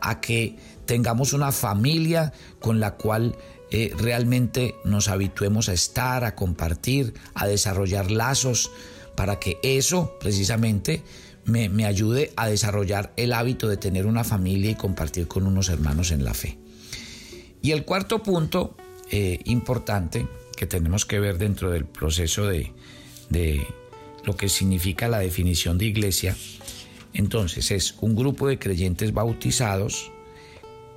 a 0.00 0.20
que 0.20 0.56
tengamos 0.86 1.32
una 1.32 1.50
familia 1.50 2.32
con 2.60 2.78
la 2.78 2.96
cual 2.96 3.36
eh, 3.70 3.92
realmente 3.96 4.76
nos 4.84 5.08
habituemos 5.08 5.68
a 5.68 5.72
estar, 5.72 6.24
a 6.24 6.34
compartir, 6.34 7.14
a 7.34 7.46
desarrollar 7.46 8.10
lazos, 8.10 8.70
para 9.16 9.38
que 9.38 9.58
eso 9.62 10.16
precisamente 10.20 11.02
me, 11.44 11.84
ayude 11.84 12.32
a 12.36 12.48
desarrollar 12.48 13.12
el 13.16 13.32
hábito 13.32 13.68
de 13.68 13.76
tener 13.76 14.06
una 14.06 14.24
familia 14.24 14.70
y 14.70 14.74
compartir 14.74 15.28
con 15.28 15.46
unos 15.46 15.68
hermanos 15.68 16.10
en 16.10 16.24
la 16.24 16.34
fe. 16.34 16.58
Y 17.62 17.72
el 17.72 17.84
cuarto 17.84 18.22
punto 18.22 18.76
eh, 19.10 19.40
importante 19.44 20.26
que 20.56 20.66
tenemos 20.66 21.04
que 21.04 21.20
ver 21.20 21.38
dentro 21.38 21.70
del 21.70 21.84
proceso 21.84 22.46
de, 22.46 22.72
de 23.30 23.66
lo 24.24 24.36
que 24.36 24.48
significa 24.48 25.08
la 25.08 25.18
definición 25.18 25.78
de 25.78 25.86
iglesia, 25.86 26.36
entonces 27.12 27.70
es 27.70 27.94
un 28.00 28.16
grupo 28.16 28.48
de 28.48 28.58
creyentes 28.58 29.12
bautizados 29.12 30.10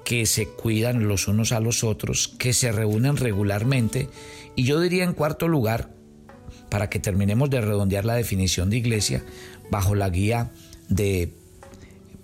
que 0.04 0.26
se 0.26 0.48
cuidan 0.48 1.08
los 1.08 1.28
unos 1.28 1.52
a 1.52 1.60
los 1.60 1.84
otros, 1.84 2.30
que 2.40 2.54
se 2.54 2.72
reúnen 2.72 3.18
regularmente. 3.18 4.08
Y 4.56 4.64
yo 4.64 4.80
diría 4.80 5.04
en 5.04 5.14
cuarto 5.14 5.48
lugar, 5.48 5.92
para 6.70 6.90
que 6.90 7.00
terminemos 7.00 7.50
de 7.50 7.62
redondear 7.62 8.06
la 8.06 8.16
definición 8.16 8.70
de 8.70 8.78
iglesia, 8.78 9.24
bajo 9.70 9.96
la 9.96 10.10
guía 10.10 10.52
de 10.88 11.34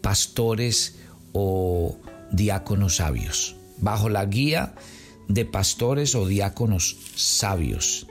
pastores 0.02 0.96
o 1.34 1.98
diáconos 2.32 2.96
sabios, 2.98 3.58
bajo 3.78 4.10
la 4.10 4.26
guía 4.26 4.76
de 5.28 5.46
pastores 5.46 6.16
o 6.16 6.26
diáconos 6.26 6.98
sabios. 7.16 8.08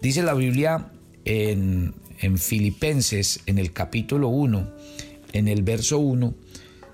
Dice 0.00 0.22
la 0.22 0.34
Biblia 0.34 0.90
en, 1.24 1.94
Filipenses, 2.36 3.40
en 3.46 3.58
el 3.58 3.72
capítulo 3.72 4.28
1, 4.28 4.68
en 5.32 5.48
el 5.48 5.62
verso 5.62 5.98
1, 5.98 6.34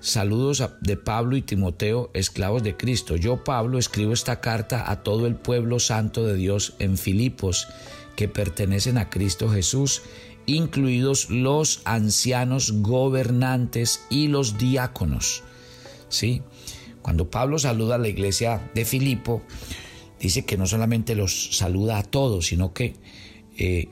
Saludos 0.01 0.63
de 0.79 0.95
Pablo 0.95 1.35
y 1.35 1.41
Timoteo, 1.41 2.09
esclavos 2.13 2.63
de 2.63 2.77
Cristo. 2.77 3.17
Yo, 3.17 3.43
Pablo, 3.43 3.77
escribo 3.77 4.13
esta 4.13 4.39
carta 4.39 4.89
a 4.89 5.03
todo 5.03 5.27
el 5.27 5.35
pueblo 5.35 5.79
santo 5.79 6.25
de 6.25 6.35
Dios 6.35 6.75
en 6.79 6.97
Filipos, 6.97 7.67
que 8.15 8.29
pertenecen 8.29 8.97
a 8.97 9.09
Cristo 9.09 9.49
Jesús, 9.49 10.01
incluidos 10.45 11.29
los 11.29 11.81
ancianos 11.83 12.71
gobernantes 12.81 14.05
y 14.09 14.27
los 14.27 14.57
diáconos. 14.57 15.43
¿Sí? 16.07 16.43
Cuando 17.01 17.29
Pablo 17.29 17.59
saluda 17.59 17.95
a 17.95 17.99
la 17.99 18.07
iglesia 18.07 18.71
de 18.73 18.85
Filipo, 18.85 19.41
dice 20.19 20.45
que 20.45 20.57
no 20.57 20.65
solamente 20.65 21.13
los 21.13 21.57
saluda 21.57 21.97
a 21.97 22.03
todos, 22.03 22.47
sino 22.47 22.73
que 22.73 22.95
eh, 23.57 23.89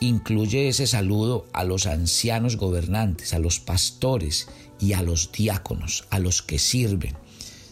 incluye 0.00 0.68
ese 0.68 0.86
saludo 0.86 1.46
a 1.52 1.64
los 1.64 1.86
ancianos 1.86 2.56
gobernantes, 2.56 3.34
a 3.34 3.38
los 3.38 3.60
pastores 3.60 4.48
y 4.78 4.94
a 4.94 5.02
los 5.02 5.30
diáconos, 5.32 6.06
a 6.10 6.18
los 6.18 6.42
que 6.42 6.58
sirven. 6.58 7.14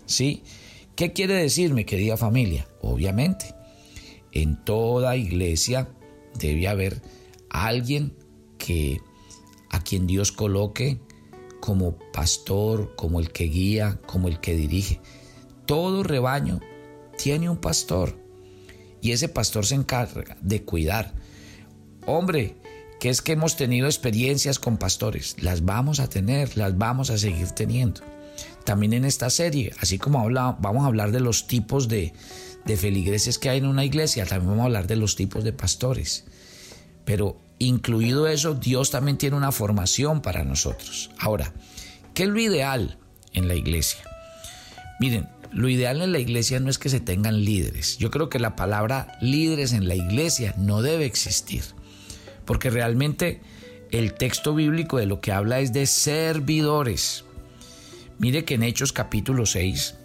¿Sí? 0.06 0.42
¿Qué 0.94 1.12
quiere 1.12 1.34
decir, 1.34 1.72
mi 1.72 1.84
querida 1.84 2.16
familia? 2.16 2.68
Obviamente, 2.82 3.54
en 4.32 4.62
toda 4.64 5.16
iglesia 5.16 5.88
debe 6.38 6.68
haber 6.68 7.02
alguien 7.50 8.14
que 8.58 8.98
a 9.70 9.82
quien 9.82 10.06
Dios 10.06 10.32
coloque 10.32 10.98
como 11.60 11.98
pastor, 12.12 12.94
como 12.96 13.20
el 13.20 13.30
que 13.30 13.44
guía, 13.44 14.00
como 14.06 14.28
el 14.28 14.40
que 14.40 14.56
dirige. 14.56 15.00
Todo 15.66 16.02
rebaño 16.02 16.60
tiene 17.16 17.48
un 17.48 17.58
pastor 17.58 18.18
y 19.00 19.12
ese 19.12 19.28
pastor 19.28 19.66
se 19.66 19.74
encarga 19.74 20.36
de 20.40 20.64
cuidar, 20.64 21.14
Hombre, 22.10 22.56
que 23.00 23.10
es 23.10 23.20
que 23.20 23.32
hemos 23.32 23.56
tenido 23.56 23.86
experiencias 23.86 24.58
con 24.58 24.78
pastores, 24.78 25.36
las 25.42 25.66
vamos 25.66 26.00
a 26.00 26.08
tener, 26.08 26.56
las 26.56 26.78
vamos 26.78 27.10
a 27.10 27.18
seguir 27.18 27.50
teniendo. 27.50 28.00
También 28.64 28.94
en 28.94 29.04
esta 29.04 29.28
serie, 29.28 29.74
así 29.78 29.98
como 29.98 30.26
vamos 30.30 30.84
a 30.84 30.86
hablar 30.86 31.12
de 31.12 31.20
los 31.20 31.46
tipos 31.46 31.86
de, 31.86 32.14
de 32.64 32.76
feligreses 32.78 33.38
que 33.38 33.50
hay 33.50 33.58
en 33.58 33.66
una 33.66 33.84
iglesia, 33.84 34.24
también 34.24 34.48
vamos 34.48 34.62
a 34.62 34.66
hablar 34.68 34.86
de 34.86 34.96
los 34.96 35.16
tipos 35.16 35.44
de 35.44 35.52
pastores. 35.52 36.24
Pero 37.04 37.36
incluido 37.58 38.26
eso, 38.26 38.54
Dios 38.54 38.90
también 38.90 39.18
tiene 39.18 39.36
una 39.36 39.52
formación 39.52 40.22
para 40.22 40.44
nosotros. 40.44 41.10
Ahora, 41.18 41.52
¿qué 42.14 42.22
es 42.22 42.30
lo 42.30 42.40
ideal 42.40 42.96
en 43.34 43.48
la 43.48 43.54
iglesia? 43.54 44.00
Miren, 44.98 45.28
lo 45.52 45.68
ideal 45.68 46.00
en 46.00 46.12
la 46.12 46.20
iglesia 46.20 46.58
no 46.58 46.70
es 46.70 46.78
que 46.78 46.88
se 46.88 47.00
tengan 47.00 47.44
líderes. 47.44 47.98
Yo 47.98 48.10
creo 48.10 48.30
que 48.30 48.38
la 48.38 48.56
palabra 48.56 49.18
líderes 49.20 49.74
en 49.74 49.88
la 49.88 49.94
iglesia 49.94 50.54
no 50.56 50.80
debe 50.80 51.04
existir. 51.04 51.64
Porque 52.48 52.70
realmente 52.70 53.42
el 53.90 54.14
texto 54.14 54.54
bíblico 54.54 54.96
de 54.96 55.04
lo 55.04 55.20
que 55.20 55.32
habla 55.32 55.60
es 55.60 55.74
de 55.74 55.84
servidores. 55.84 57.26
Mire 58.18 58.46
que 58.46 58.54
en 58.54 58.62
Hechos 58.62 58.94
capítulo 58.94 59.44
6 59.44 59.96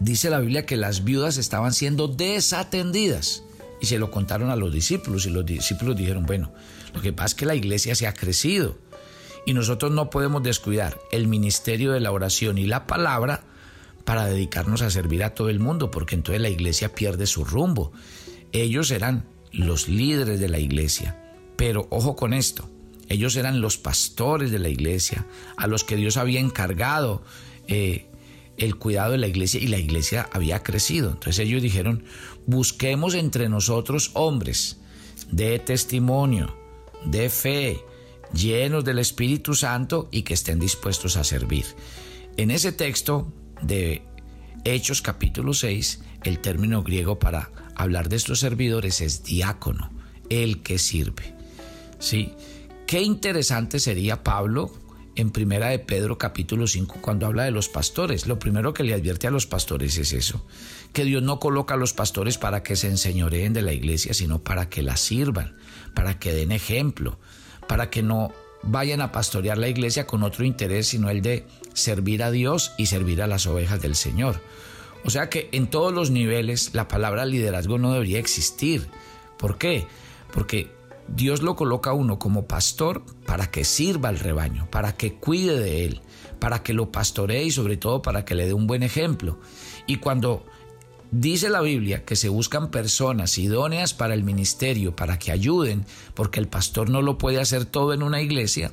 dice 0.00 0.30
la 0.30 0.40
Biblia 0.40 0.64
que 0.64 0.78
las 0.78 1.04
viudas 1.04 1.36
estaban 1.36 1.74
siendo 1.74 2.08
desatendidas 2.08 3.42
y 3.78 3.84
se 3.84 3.98
lo 3.98 4.10
contaron 4.10 4.48
a 4.48 4.56
los 4.56 4.72
discípulos 4.72 5.26
y 5.26 5.30
los 5.30 5.44
discípulos 5.44 5.98
dijeron, 5.98 6.24
bueno, 6.24 6.50
lo 6.94 7.02
que 7.02 7.12
pasa 7.12 7.26
es 7.26 7.34
que 7.34 7.44
la 7.44 7.54
iglesia 7.54 7.94
se 7.94 8.06
ha 8.06 8.14
crecido 8.14 8.78
y 9.44 9.52
nosotros 9.52 9.92
no 9.92 10.08
podemos 10.08 10.42
descuidar 10.42 10.98
el 11.12 11.28
ministerio 11.28 11.92
de 11.92 12.00
la 12.00 12.10
oración 12.10 12.56
y 12.56 12.66
la 12.66 12.86
palabra 12.86 13.44
para 14.06 14.24
dedicarnos 14.24 14.80
a 14.80 14.88
servir 14.88 15.22
a 15.22 15.34
todo 15.34 15.50
el 15.50 15.60
mundo, 15.60 15.90
porque 15.90 16.14
entonces 16.14 16.40
la 16.40 16.48
iglesia 16.48 16.94
pierde 16.94 17.26
su 17.26 17.44
rumbo. 17.44 17.92
Ellos 18.52 18.90
eran 18.90 19.26
los 19.52 19.88
líderes 19.88 20.40
de 20.40 20.48
la 20.48 20.58
iglesia, 20.58 21.20
pero 21.56 21.86
ojo 21.90 22.16
con 22.16 22.32
esto, 22.32 22.68
ellos 23.08 23.36
eran 23.36 23.60
los 23.60 23.76
pastores 23.76 24.50
de 24.50 24.58
la 24.58 24.68
iglesia, 24.68 25.26
a 25.56 25.66
los 25.66 25.84
que 25.84 25.96
Dios 25.96 26.16
había 26.16 26.40
encargado 26.40 27.22
eh, 27.68 28.06
el 28.56 28.76
cuidado 28.76 29.12
de 29.12 29.18
la 29.18 29.26
iglesia 29.26 29.60
y 29.60 29.66
la 29.66 29.78
iglesia 29.78 30.28
había 30.32 30.62
crecido. 30.62 31.10
Entonces 31.10 31.38
ellos 31.40 31.62
dijeron, 31.62 32.04
busquemos 32.46 33.14
entre 33.14 33.48
nosotros 33.48 34.10
hombres 34.14 34.78
de 35.30 35.58
testimonio, 35.58 36.56
de 37.04 37.28
fe, 37.28 37.80
llenos 38.32 38.84
del 38.84 38.98
Espíritu 38.98 39.54
Santo 39.54 40.08
y 40.10 40.22
que 40.22 40.34
estén 40.34 40.58
dispuestos 40.58 41.16
a 41.16 41.24
servir. 41.24 41.66
En 42.36 42.50
ese 42.50 42.72
texto 42.72 43.32
de 43.62 44.02
Hechos 44.64 45.02
capítulo 45.02 45.52
6, 45.52 46.00
el 46.24 46.38
término 46.40 46.82
griego 46.82 47.18
para 47.18 47.50
hablar 47.76 48.08
de 48.08 48.16
estos 48.16 48.40
servidores 48.40 49.00
es 49.00 49.24
diácono, 49.24 49.92
el 50.30 50.62
que 50.62 50.78
sirve. 50.78 51.34
Sí, 52.04 52.34
qué 52.86 53.00
interesante 53.00 53.80
sería 53.80 54.22
Pablo 54.22 54.70
en 55.16 55.30
Primera 55.30 55.68
de 55.68 55.78
Pedro 55.78 56.18
capítulo 56.18 56.66
5 56.66 56.98
cuando 57.00 57.24
habla 57.24 57.44
de 57.44 57.50
los 57.50 57.70
pastores. 57.70 58.26
Lo 58.26 58.38
primero 58.38 58.74
que 58.74 58.82
le 58.82 58.92
advierte 58.92 59.26
a 59.26 59.30
los 59.30 59.46
pastores 59.46 59.96
es 59.96 60.12
eso, 60.12 60.44
que 60.92 61.06
Dios 61.06 61.22
no 61.22 61.40
coloca 61.40 61.72
a 61.72 61.76
los 61.78 61.94
pastores 61.94 62.36
para 62.36 62.62
que 62.62 62.76
se 62.76 62.88
enseñoreen 62.88 63.54
de 63.54 63.62
la 63.62 63.72
iglesia, 63.72 64.12
sino 64.12 64.44
para 64.44 64.68
que 64.68 64.82
la 64.82 64.98
sirvan, 64.98 65.56
para 65.94 66.18
que 66.18 66.34
den 66.34 66.52
ejemplo, 66.52 67.18
para 67.68 67.88
que 67.88 68.02
no 68.02 68.34
vayan 68.62 69.00
a 69.00 69.10
pastorear 69.10 69.56
la 69.56 69.68
iglesia 69.68 70.06
con 70.06 70.24
otro 70.24 70.44
interés, 70.44 70.88
sino 70.88 71.08
el 71.08 71.22
de 71.22 71.46
servir 71.72 72.22
a 72.22 72.30
Dios 72.30 72.72
y 72.76 72.84
servir 72.84 73.22
a 73.22 73.26
las 73.26 73.46
ovejas 73.46 73.80
del 73.80 73.94
Señor. 73.94 74.42
O 75.06 75.10
sea 75.10 75.30
que 75.30 75.48
en 75.52 75.68
todos 75.68 75.94
los 75.94 76.10
niveles 76.10 76.74
la 76.74 76.86
palabra 76.86 77.24
liderazgo 77.24 77.78
no 77.78 77.94
debería 77.94 78.18
existir. 78.18 78.88
¿Por 79.38 79.56
qué? 79.56 79.86
Porque 80.34 80.83
Dios 81.08 81.42
lo 81.42 81.56
coloca 81.56 81.90
a 81.90 81.94
uno 81.94 82.18
como 82.18 82.46
pastor 82.46 83.04
para 83.26 83.50
que 83.50 83.64
sirva 83.64 84.08
al 84.08 84.18
rebaño, 84.18 84.68
para 84.70 84.96
que 84.96 85.14
cuide 85.14 85.58
de 85.58 85.84
él, 85.84 86.00
para 86.38 86.62
que 86.62 86.72
lo 86.72 86.90
pastoree 86.90 87.44
y 87.44 87.50
sobre 87.50 87.76
todo 87.76 88.02
para 88.02 88.24
que 88.24 88.34
le 88.34 88.46
dé 88.46 88.54
un 88.54 88.66
buen 88.66 88.82
ejemplo. 88.82 89.38
Y 89.86 89.96
cuando 89.96 90.44
dice 91.10 91.50
la 91.50 91.60
Biblia 91.60 92.04
que 92.04 92.16
se 92.16 92.28
buscan 92.28 92.70
personas 92.70 93.38
idóneas 93.38 93.94
para 93.94 94.14
el 94.14 94.24
ministerio, 94.24 94.96
para 94.96 95.18
que 95.18 95.30
ayuden, 95.30 95.86
porque 96.14 96.40
el 96.40 96.48
pastor 96.48 96.90
no 96.90 97.02
lo 97.02 97.18
puede 97.18 97.40
hacer 97.40 97.64
todo 97.64 97.92
en 97.92 98.02
una 98.02 98.20
iglesia, 98.20 98.72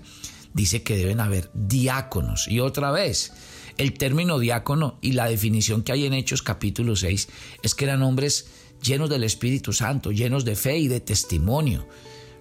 dice 0.53 0.83
que 0.83 0.97
deben 0.97 1.19
haber 1.19 1.51
diáconos. 1.53 2.47
Y 2.47 2.59
otra 2.59 2.91
vez, 2.91 3.33
el 3.77 3.93
término 3.93 4.39
diácono 4.39 4.97
y 5.01 5.13
la 5.13 5.27
definición 5.27 5.83
que 5.83 5.91
hay 5.91 6.05
en 6.05 6.13
Hechos 6.13 6.41
capítulo 6.41 6.95
6 6.95 7.29
es 7.61 7.75
que 7.75 7.85
eran 7.85 8.03
hombres 8.03 8.47
llenos 8.81 9.09
del 9.09 9.23
Espíritu 9.23 9.73
Santo, 9.73 10.11
llenos 10.11 10.45
de 10.45 10.55
fe 10.55 10.77
y 10.77 10.87
de 10.87 10.99
testimonio. 10.99 11.87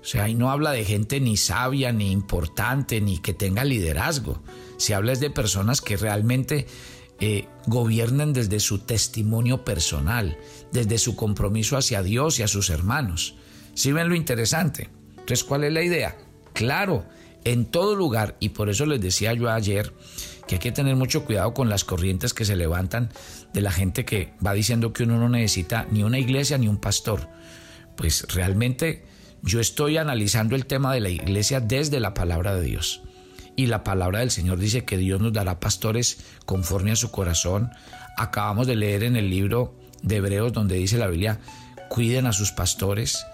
O 0.00 0.04
sea, 0.04 0.24
ahí 0.24 0.34
no 0.34 0.50
habla 0.50 0.72
de 0.72 0.84
gente 0.84 1.20
ni 1.20 1.36
sabia, 1.36 1.92
ni 1.92 2.10
importante, 2.10 3.00
ni 3.00 3.18
que 3.18 3.34
tenga 3.34 3.64
liderazgo. 3.64 4.42
Se 4.78 4.94
habla 4.94 5.14
de 5.14 5.30
personas 5.30 5.82
que 5.82 5.96
realmente 5.96 6.66
eh, 7.20 7.46
gobiernen 7.66 8.32
desde 8.32 8.60
su 8.60 8.78
testimonio 8.78 9.62
personal, 9.62 10.38
desde 10.72 10.96
su 10.96 11.16
compromiso 11.16 11.76
hacia 11.76 12.02
Dios 12.02 12.38
y 12.38 12.42
a 12.42 12.48
sus 12.48 12.70
hermanos. 12.70 13.34
¿Sí 13.74 13.92
ven 13.92 14.08
lo 14.08 14.14
interesante? 14.14 14.88
Entonces, 15.10 15.44
¿cuál 15.44 15.64
es 15.64 15.72
la 15.72 15.82
idea? 15.82 16.16
Claro, 16.54 17.04
en 17.44 17.66
todo 17.66 17.94
lugar, 17.94 18.36
y 18.40 18.50
por 18.50 18.70
eso 18.70 18.86
les 18.86 19.02
decía 19.02 19.34
yo 19.34 19.50
ayer 19.50 19.92
que 20.46 20.56
hay 20.56 20.60
que 20.60 20.72
tener 20.72 20.96
mucho 20.96 21.24
cuidado 21.26 21.52
con 21.52 21.68
las 21.68 21.84
corrientes 21.84 22.32
que 22.32 22.46
se 22.46 22.56
levantan 22.56 23.10
de 23.52 23.60
la 23.60 23.70
gente 23.70 24.04
que 24.06 24.32
va 24.44 24.54
diciendo 24.54 24.92
que 24.92 25.04
uno 25.04 25.18
no 25.18 25.28
necesita 25.28 25.86
ni 25.90 26.02
una 26.02 26.18
iglesia 26.18 26.56
ni 26.56 26.68
un 26.68 26.78
pastor. 26.78 27.28
Pues 27.96 28.26
realmente 28.34 29.04
yo 29.42 29.60
estoy 29.60 29.96
analizando 29.96 30.54
el 30.56 30.66
tema 30.66 30.92
de 30.92 31.00
la 31.00 31.08
iglesia 31.08 31.60
desde 31.60 32.00
la 32.00 32.14
palabra 32.14 32.54
de 32.54 32.62
Dios. 32.62 33.02
Y 33.56 33.66
la 33.66 33.84
palabra 33.84 34.20
del 34.20 34.30
Señor 34.30 34.58
dice 34.58 34.84
que 34.84 34.96
Dios 34.96 35.20
nos 35.20 35.32
dará 35.32 35.60
pastores 35.60 36.18
conforme 36.46 36.92
a 36.92 36.96
su 36.96 37.10
corazón. 37.10 37.70
Acabamos 38.16 38.66
de 38.66 38.76
leer 38.76 39.02
en 39.02 39.16
el 39.16 39.28
libro 39.30 39.74
de 40.02 40.16
Hebreos 40.16 40.52
donde 40.52 40.76
dice 40.76 40.98
la 40.98 41.08
Biblia, 41.08 41.40
cuiden 41.88 42.26
a 42.26 42.32
sus 42.32 42.52
pastores, 42.52 43.26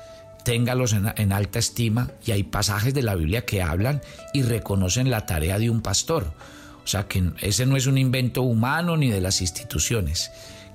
téngalos 0.44 0.94
en, 0.94 1.32
alta 1.32 1.58
estima. 1.58 2.10
Y 2.24 2.32
hay 2.32 2.42
pasajes 2.42 2.94
de 2.94 3.02
la 3.02 3.14
Biblia 3.14 3.44
que 3.44 3.62
hablan 3.62 4.00
y 4.32 4.42
reconocen 4.42 5.10
la 5.10 5.26
tarea 5.26 5.58
de 5.58 5.70
un 5.70 5.82
pastor. 5.82 6.32
O 6.84 6.88
sea 6.88 7.08
que 7.08 7.32
ese 7.40 7.66
no 7.66 7.76
es 7.76 7.86
un 7.86 7.98
invento 7.98 8.42
humano 8.42 8.96
ni 8.96 9.10
de 9.10 9.20
las 9.20 9.40
instituciones. 9.40 10.30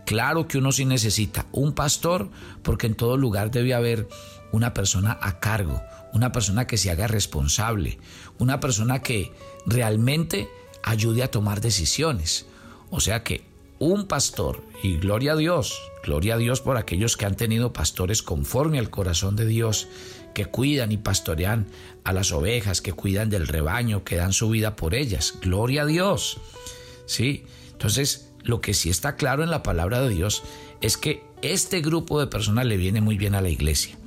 Claro 0.05 0.47
que 0.47 0.57
uno 0.57 0.71
sí 0.71 0.85
necesita 0.85 1.45
un 1.51 1.73
pastor 1.73 2.29
porque 2.63 2.87
en 2.87 2.95
todo 2.95 3.17
lugar 3.17 3.51
debe 3.51 3.73
haber 3.73 4.07
una 4.51 4.73
persona 4.73 5.17
a 5.21 5.39
cargo, 5.39 5.81
una 6.13 6.31
persona 6.31 6.67
que 6.67 6.77
se 6.77 6.91
haga 6.91 7.07
responsable, 7.07 7.99
una 8.37 8.59
persona 8.59 9.01
que 9.01 9.31
realmente 9.65 10.49
ayude 10.83 11.23
a 11.23 11.31
tomar 11.31 11.61
decisiones. 11.61 12.45
O 12.89 12.99
sea 12.99 13.23
que 13.23 13.43
un 13.79 14.07
pastor, 14.07 14.63
y 14.83 14.97
gloria 14.97 15.33
a 15.33 15.35
Dios, 15.35 15.81
gloria 16.03 16.35
a 16.35 16.37
Dios 16.37 16.61
por 16.61 16.77
aquellos 16.77 17.17
que 17.17 17.25
han 17.25 17.35
tenido 17.35 17.73
pastores 17.73 18.21
conforme 18.21 18.77
al 18.77 18.89
corazón 18.89 19.35
de 19.35 19.45
Dios, 19.45 19.87
que 20.33 20.45
cuidan 20.45 20.91
y 20.91 20.97
pastorean 20.97 21.67
a 22.03 22.13
las 22.13 22.31
ovejas, 22.31 22.81
que 22.81 22.93
cuidan 22.93 23.29
del 23.29 23.47
rebaño, 23.47 24.03
que 24.03 24.17
dan 24.17 24.33
su 24.33 24.49
vida 24.49 24.75
por 24.75 24.93
ellas. 24.93 25.35
Gloria 25.41 25.83
a 25.83 25.85
Dios. 25.85 26.37
¿Sí? 27.05 27.45
Entonces, 27.71 28.29
lo 28.43 28.61
que 28.61 28.73
sí 28.73 28.89
está 28.89 29.15
claro 29.15 29.43
en 29.43 29.49
la 29.49 29.63
palabra 29.63 30.01
de 30.01 30.09
Dios 30.09 30.43
es 30.81 30.97
que 30.97 31.23
este 31.41 31.81
grupo 31.81 32.19
de 32.19 32.27
personas 32.27 32.65
le 32.65 32.77
viene 32.77 33.01
muy 33.01 33.17
bien 33.17 33.35
a 33.35 33.41
la 33.41 33.49
iglesia. 33.49 33.97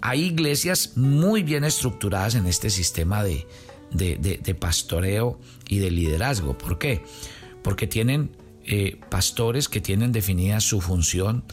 Hay 0.00 0.24
iglesias 0.24 0.96
muy 0.96 1.42
bien 1.42 1.64
estructuradas 1.64 2.34
en 2.34 2.46
este 2.46 2.70
sistema 2.70 3.24
de, 3.24 3.46
de, 3.90 4.54
pastoreo 4.54 5.38
y 5.68 5.78
de 5.78 5.90
liderazgo. 5.90 6.56
¿Por 6.56 6.78
qué? 6.78 7.02
Porque 7.62 7.86
tienen 7.86 8.30
eh, 8.64 8.98
pastores 9.08 9.68
que 9.68 9.80
tienen 9.80 10.12
definida 10.12 10.60
su 10.60 10.80
función 10.80 11.44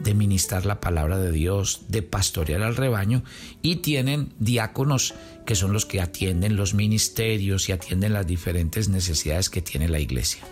de 0.00 0.14
ministrar 0.14 0.66
la 0.66 0.80
palabra 0.80 1.18
de 1.18 1.30
Dios, 1.30 1.82
de 1.88 2.02
pastorear 2.02 2.62
al 2.62 2.76
rebaño, 2.76 3.22
y 3.62 3.76
tienen 3.76 4.32
diáconos 4.38 5.14
que 5.46 5.54
son 5.54 5.72
los 5.72 5.86
que 5.86 6.00
atienden 6.00 6.56
los 6.56 6.74
ministerios 6.74 7.68
y 7.68 7.72
atienden 7.72 8.12
las 8.12 8.26
diferentes 8.26 8.88
necesidades 8.88 9.48
que 9.48 9.62
tiene 9.62 9.88
la 9.88 10.00
iglesia. 10.00 10.42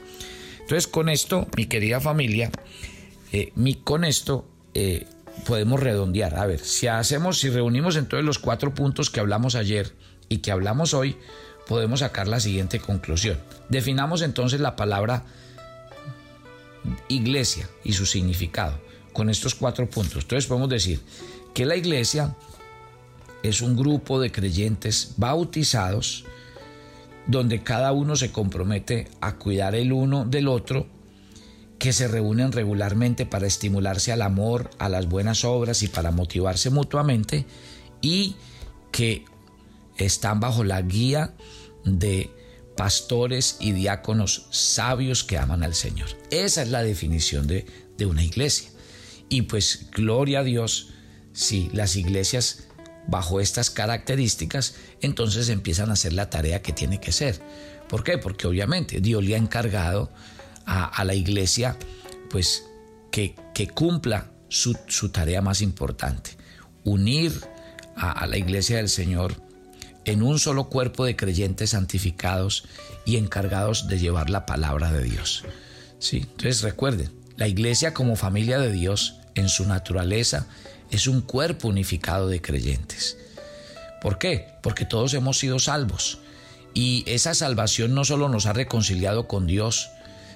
Entonces 0.60 0.86
con 0.86 1.08
esto, 1.08 1.48
mi 1.56 1.66
querida 1.66 2.00
familia, 2.00 2.50
eh, 3.32 3.52
mi, 3.56 3.74
con 3.74 4.04
esto 4.04 4.46
eh, 4.74 5.06
podemos 5.47 5.81
redondear. 5.81 6.37
A 6.37 6.47
ver, 6.47 6.61
si 6.61 6.87
hacemos, 6.87 7.38
si 7.38 7.51
reunimos 7.51 7.97
entonces 7.97 8.25
los 8.25 8.38
cuatro 8.38 8.75
puntos 8.75 9.11
que 9.11 9.21
hablamos 9.21 9.55
ayer 9.55 9.93
y 10.29 10.38
que 10.38 10.51
hablamos 10.51 10.95
hoy, 10.95 11.16
podemos 11.66 12.01
sacar 12.01 12.29
la 12.29 12.40
siguiente 12.40 12.81
conclusión. 12.81 13.38
Definamos 13.69 14.23
entonces 14.23 14.61
la 14.61 14.77
palabra 14.77 15.25
iglesia 17.09 17.69
y 17.85 17.93
su 17.93 18.07
significado 18.07 18.81
con 19.12 19.31
estos 19.31 19.55
cuatro 19.55 19.88
puntos. 19.88 20.23
Entonces 20.23 20.47
podemos 20.47 20.69
decir 20.69 21.01
que 21.55 21.66
la 21.66 21.77
iglesia 21.77 22.35
es 23.43 23.61
un 23.61 23.77
grupo 23.77 24.21
de 24.21 24.31
creyentes 24.31 25.14
bautizados 25.16 26.25
donde 27.27 27.62
cada 27.62 27.93
uno 27.93 28.16
se 28.16 28.33
compromete 28.33 29.09
a 29.21 29.37
cuidar 29.37 29.75
el 29.75 29.93
uno 29.93 30.25
del 30.25 30.49
otro 30.49 30.87
que 31.81 31.95
se 31.95 32.07
reúnen 32.07 32.53
regularmente 32.53 33.25
para 33.25 33.47
estimularse 33.47 34.12
al 34.12 34.21
amor, 34.21 34.71
a 34.79 34.90
las 34.90 35.09
buenas 35.09 35.47
obras 35.47 35.83
y 35.83 35.88
para 35.88 36.11
motivarse 36.11 36.69
mutuamente 36.69 37.47
y 38.03 38.37
que 38.93 39.25
están 39.97 40.40
bajo 40.40 40.62
la 40.62 40.83
guía 40.83 41.35
de 41.87 42.31
pastores 42.77 43.57
y 43.61 43.73
diáconos 43.73 44.47
sabios 44.51 45.25
que 45.25 45.38
aman 45.38 45.62
al 45.62 45.75
Señor. 45.75 46.09
Esa 46.31 46.61
es 46.61 46.69
la 46.69 46.83
definición 46.83 47.47
de, 47.47 47.64
de 47.97 48.05
una 48.05 48.23
iglesia. 48.23 48.69
Y 49.31 49.43
pues 49.43 49.87
gloria 49.90 50.40
a 50.40 50.45
Dios, 50.45 50.90
si 51.33 51.71
las 51.73 51.97
iglesias 51.97 52.64
bajo 53.07 53.40
estas 53.40 53.71
características, 53.71 54.75
entonces 55.01 55.49
empiezan 55.49 55.88
a 55.88 55.95
hacer 55.95 56.12
la 56.12 56.29
tarea 56.29 56.61
que 56.61 56.75
tiene 56.75 57.01
que 57.01 57.12
ser. 57.12 57.40
¿Por 57.88 58.05
qué? 58.05 58.19
Porque 58.19 58.47
obviamente 58.47 59.01
Dios 59.01 59.25
le 59.25 59.35
ha 59.35 59.38
encargado 59.38 60.11
a, 60.66 61.05
la 61.05 61.14
iglesia 61.14 61.77
pues 62.31 62.64
que, 63.11 63.35
que 63.55 63.68
cumpla 63.68 64.31
su, 64.49 65.09
tarea 65.11 65.42
más 65.42 65.62
importante, 65.62 66.37
unir 66.85 67.33
a, 67.96 68.27
la 68.27 68.37
iglesia 68.37 68.79
del 68.79 68.88
Señor 68.88 69.37
en 70.05 70.23
un 70.23 70.38
solo 70.38 70.68
cuerpo 70.68 71.05
de 71.05 71.16
creyentes 71.16 71.70
santificados 71.70 72.64
y 73.05 73.16
encargados 73.16 73.88
de 73.88 73.99
llevar 73.99 74.31
la 74.31 74.46
palabra 74.46 74.92
de 74.92 75.05
Dios. 75.05 75.44
¿Sí? 75.99 76.18
Entonces 76.18 76.62
recuerden, 76.62 77.12
la 77.37 77.49
iglesia 77.49 77.94
como 77.94 78.16
familia 78.16 78.59
de 78.59 78.73
Dios 78.73 79.16
en 79.35 79.49
su 79.49 79.66
naturaleza 79.66 80.46
es 80.90 81.07
un 81.07 81.20
cuerpo 81.20 81.68
unificado 81.68 82.29
de 82.29 82.40
creyentes. 82.40 83.16
¿Por 84.01 84.18
qué? 84.18 84.49
Porque 84.62 84.85
todos 84.85 85.14
hemos 85.14 85.38
sido 85.38 85.59
salvos. 85.59 86.18
Y 86.73 87.05
esa 87.07 87.35
salvación 87.35 87.94
no 87.94 88.05
solo 88.05 88.29
nos 88.29 88.46
ha 88.46 88.53
reconciliado 88.53 89.29
con 89.29 89.46
Dios, 89.46 89.90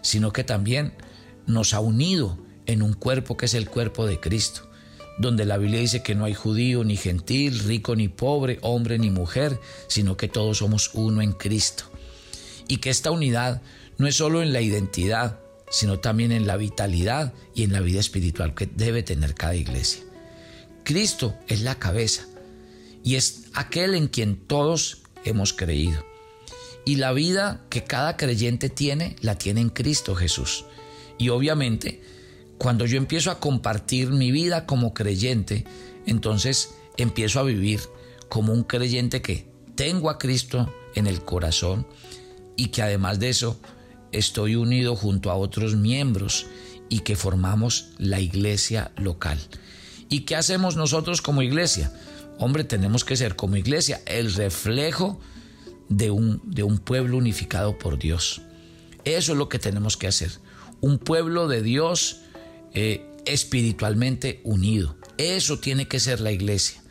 sino 0.04 0.32
que 0.32 0.44
también 0.44 0.92
nos 1.46 1.72
ha 1.72 1.80
unido 1.80 2.38
en 2.66 2.82
un 2.82 2.92
cuerpo 2.92 3.36
que 3.36 3.46
es 3.46 3.54
el 3.54 3.68
cuerpo 3.68 4.06
de 4.06 4.20
Cristo, 4.20 4.70
donde 5.18 5.46
la 5.46 5.56
Biblia 5.56 5.80
dice 5.80 6.02
que 6.02 6.14
no 6.14 6.26
hay 6.26 6.34
judío 6.34 6.84
ni 6.84 6.96
gentil, 6.96 7.58
rico 7.60 7.96
ni 7.96 8.08
pobre, 8.08 8.58
hombre 8.60 8.98
ni 8.98 9.10
mujer, 9.10 9.58
sino 9.88 10.16
que 10.16 10.28
todos 10.28 10.58
somos 10.58 10.90
uno 10.92 11.22
en 11.22 11.32
Cristo. 11.32 11.84
Y 12.68 12.78
que 12.78 12.90
esta 12.90 13.10
unidad 13.10 13.62
no 13.96 14.06
es 14.06 14.16
solo 14.16 14.42
en 14.42 14.52
la 14.52 14.60
identidad, 14.60 15.40
sino 15.70 15.98
también 16.00 16.32
en 16.32 16.46
la 16.46 16.58
vitalidad 16.58 17.32
y 17.54 17.62
en 17.62 17.72
la 17.72 17.80
vida 17.80 18.00
espiritual 18.00 18.54
que 18.54 18.66
debe 18.66 19.02
tener 19.02 19.34
cada 19.34 19.54
iglesia. 19.54 20.02
Cristo 20.84 21.34
es 21.48 21.62
la 21.62 21.76
cabeza 21.76 22.26
y 23.02 23.14
es 23.14 23.44
aquel 23.54 23.94
en 23.94 24.08
quien 24.08 24.36
todos 24.36 24.98
hemos 25.24 25.54
creído. 25.54 26.04
Y 26.84 26.96
la 26.96 27.12
vida 27.12 27.64
que 27.70 27.84
cada 27.84 28.16
creyente 28.16 28.68
tiene, 28.68 29.16
la 29.20 29.36
tiene 29.36 29.60
en 29.60 29.70
Cristo 29.70 30.14
Jesús. 30.14 30.66
Y 31.18 31.30
obviamente, 31.30 32.02
cuando 32.58 32.86
yo 32.86 32.98
empiezo 32.98 33.30
a 33.30 33.40
compartir 33.40 34.10
mi 34.10 34.30
vida 34.30 34.66
como 34.66 34.94
creyente, 34.94 35.64
entonces 36.06 36.74
empiezo 36.96 37.40
a 37.40 37.44
vivir 37.44 37.80
como 38.28 38.52
un 38.52 38.64
creyente 38.64 39.22
que 39.22 39.46
tengo 39.74 40.10
a 40.10 40.18
Cristo 40.18 40.72
en 40.94 41.06
el 41.06 41.24
corazón 41.24 41.86
y 42.56 42.68
que 42.68 42.82
además 42.82 43.18
de 43.18 43.30
eso 43.30 43.58
estoy 44.12 44.54
unido 44.54 44.94
junto 44.94 45.30
a 45.30 45.36
otros 45.36 45.74
miembros 45.74 46.46
y 46.88 47.00
que 47.00 47.16
formamos 47.16 47.88
la 47.98 48.20
iglesia 48.20 48.92
local. 48.96 49.38
¿Y 50.08 50.20
qué 50.20 50.36
hacemos 50.36 50.76
nosotros 50.76 51.22
como 51.22 51.42
iglesia? 51.42 51.92
Hombre, 52.38 52.64
tenemos 52.64 53.04
que 53.04 53.16
ser 53.16 53.36
como 53.36 53.56
iglesia 53.56 54.00
el 54.06 54.32
reflejo 54.34 55.18
de 55.88 56.10
un, 56.10 56.40
de 56.44 56.62
un 56.62 56.78
pueblo 56.78 57.16
unificado 57.16 57.78
por 57.78 57.98
Dios. 57.98 58.42
Eso 59.04 59.32
es 59.32 59.38
lo 59.38 59.48
que 59.48 59.58
tenemos 59.58 59.96
que 59.96 60.06
hacer. 60.06 60.30
Un 60.80 60.98
pueblo 60.98 61.48
de 61.48 61.62
Dios 61.62 62.20
eh, 62.72 63.06
espiritualmente 63.26 64.40
unido. 64.44 64.96
Eso 65.18 65.58
tiene 65.58 65.86
que 65.86 66.00
ser 66.00 66.20
la 66.20 66.32
iglesia. 66.32 66.82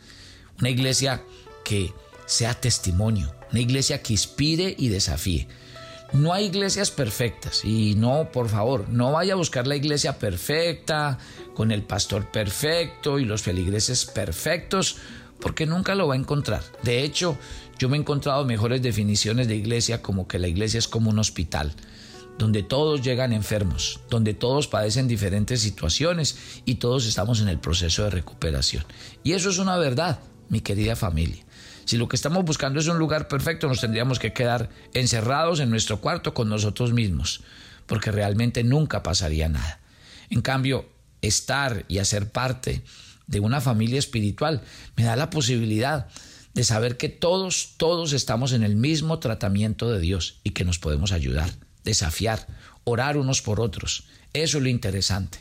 Una 0.60 0.70
iglesia 0.70 1.22
que 1.64 1.92
sea 2.26 2.54
testimonio. 2.54 3.34
Una 3.50 3.60
iglesia 3.60 4.02
que 4.02 4.12
inspire 4.12 4.74
y 4.78 4.88
desafíe. 4.88 5.48
No 6.12 6.32
hay 6.32 6.44
iglesias 6.46 6.92
perfectas 6.92 7.64
y 7.64 7.96
no, 7.96 8.30
por 8.30 8.48
favor, 8.48 8.88
no 8.88 9.10
vaya 9.10 9.32
a 9.32 9.36
buscar 9.36 9.66
la 9.66 9.74
iglesia 9.74 10.16
perfecta, 10.16 11.18
con 11.54 11.72
el 11.72 11.82
pastor 11.82 12.30
perfecto 12.30 13.18
y 13.18 13.24
los 13.24 13.42
feligreses 13.42 14.04
perfectos, 14.04 14.98
porque 15.40 15.66
nunca 15.66 15.96
lo 15.96 16.06
va 16.06 16.14
a 16.14 16.18
encontrar. 16.18 16.62
De 16.84 17.02
hecho, 17.02 17.36
yo 17.78 17.88
me 17.88 17.96
he 17.96 18.00
encontrado 18.00 18.44
mejores 18.44 18.82
definiciones 18.82 19.48
de 19.48 19.56
iglesia 19.56 20.02
como 20.02 20.28
que 20.28 20.38
la 20.38 20.48
iglesia 20.48 20.78
es 20.78 20.88
como 20.88 21.10
un 21.10 21.18
hospital, 21.18 21.74
donde 22.38 22.62
todos 22.62 23.02
llegan 23.02 23.32
enfermos, 23.32 24.00
donde 24.10 24.34
todos 24.34 24.68
padecen 24.68 25.08
diferentes 25.08 25.60
situaciones 25.60 26.36
y 26.64 26.76
todos 26.76 27.06
estamos 27.06 27.40
en 27.40 27.48
el 27.48 27.58
proceso 27.58 28.04
de 28.04 28.10
recuperación. 28.10 28.84
Y 29.22 29.32
eso 29.32 29.50
es 29.50 29.58
una 29.58 29.76
verdad, 29.76 30.20
mi 30.48 30.60
querida 30.60 30.96
familia. 30.96 31.44
Si 31.84 31.96
lo 31.98 32.08
que 32.08 32.16
estamos 32.16 32.44
buscando 32.44 32.80
es 32.80 32.88
un 32.88 32.98
lugar 32.98 33.28
perfecto, 33.28 33.68
nos 33.68 33.80
tendríamos 33.80 34.18
que 34.18 34.32
quedar 34.32 34.70
encerrados 34.94 35.60
en 35.60 35.70
nuestro 35.70 36.00
cuarto 36.00 36.32
con 36.32 36.48
nosotros 36.48 36.92
mismos, 36.92 37.42
porque 37.86 38.10
realmente 38.10 38.64
nunca 38.64 39.02
pasaría 39.02 39.48
nada. 39.48 39.80
En 40.30 40.40
cambio, 40.40 40.88
estar 41.20 41.84
y 41.88 41.98
hacer 41.98 42.32
parte 42.32 42.82
de 43.26 43.40
una 43.40 43.60
familia 43.60 43.98
espiritual 43.98 44.62
me 44.96 45.04
da 45.04 45.16
la 45.16 45.30
posibilidad 45.30 46.08
de 46.54 46.64
saber 46.64 46.96
que 46.96 47.08
todos, 47.08 47.74
todos 47.76 48.12
estamos 48.12 48.52
en 48.52 48.62
el 48.62 48.76
mismo 48.76 49.18
tratamiento 49.18 49.90
de 49.90 50.00
Dios 50.00 50.40
y 50.44 50.50
que 50.50 50.64
nos 50.64 50.78
podemos 50.78 51.12
ayudar, 51.12 51.50
desafiar, 51.84 52.46
orar 52.84 53.16
unos 53.16 53.42
por 53.42 53.60
otros. 53.60 54.04
Eso 54.32 54.58
es 54.58 54.62
lo 54.62 54.68
interesante. 54.68 55.38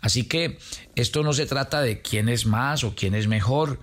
Así 0.00 0.24
que 0.24 0.58
esto 0.94 1.22
no 1.22 1.32
se 1.32 1.46
trata 1.46 1.80
de 1.80 2.00
quién 2.00 2.28
es 2.28 2.46
más 2.46 2.84
o 2.84 2.94
quién 2.94 3.14
es 3.14 3.26
mejor, 3.26 3.80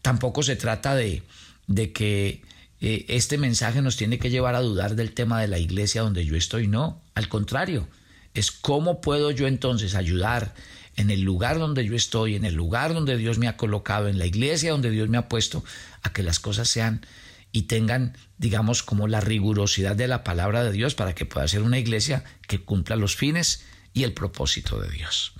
tampoco 0.00 0.42
se 0.42 0.56
trata 0.56 0.94
de, 0.94 1.22
de 1.66 1.92
que 1.92 2.42
eh, 2.80 3.04
este 3.08 3.38
mensaje 3.38 3.80
nos 3.80 3.96
tiene 3.96 4.18
que 4.18 4.30
llevar 4.30 4.54
a 4.54 4.60
dudar 4.60 4.96
del 4.96 5.12
tema 5.12 5.40
de 5.40 5.48
la 5.48 5.58
iglesia 5.58 6.02
donde 6.02 6.24
yo 6.24 6.36
estoy. 6.36 6.66
No, 6.66 7.00
al 7.14 7.28
contrario, 7.28 7.88
es 8.34 8.50
cómo 8.50 9.00
puedo 9.00 9.30
yo 9.30 9.46
entonces 9.46 9.94
ayudar 9.94 10.54
en 10.96 11.10
el 11.10 11.22
lugar 11.22 11.58
donde 11.58 11.84
yo 11.86 11.94
estoy, 11.94 12.34
en 12.34 12.44
el 12.44 12.54
lugar 12.54 12.92
donde 12.92 13.16
Dios 13.16 13.38
me 13.38 13.48
ha 13.48 13.56
colocado, 13.56 14.08
en 14.08 14.18
la 14.18 14.26
iglesia 14.26 14.72
donde 14.72 14.90
Dios 14.90 15.08
me 15.08 15.16
ha 15.16 15.28
puesto, 15.28 15.64
a 16.02 16.12
que 16.12 16.22
las 16.22 16.40
cosas 16.40 16.68
sean 16.68 17.06
y 17.52 17.62
tengan, 17.62 18.16
digamos, 18.38 18.82
como 18.82 19.06
la 19.06 19.20
rigurosidad 19.20 19.94
de 19.94 20.08
la 20.08 20.24
palabra 20.24 20.64
de 20.64 20.72
Dios 20.72 20.94
para 20.94 21.14
que 21.14 21.26
pueda 21.26 21.46
ser 21.46 21.62
una 21.62 21.78
iglesia 21.78 22.24
que 22.48 22.62
cumpla 22.62 22.96
los 22.96 23.14
fines 23.14 23.64
y 23.92 24.04
el 24.04 24.14
propósito 24.14 24.80
de 24.80 24.90
Dios. 24.90 25.34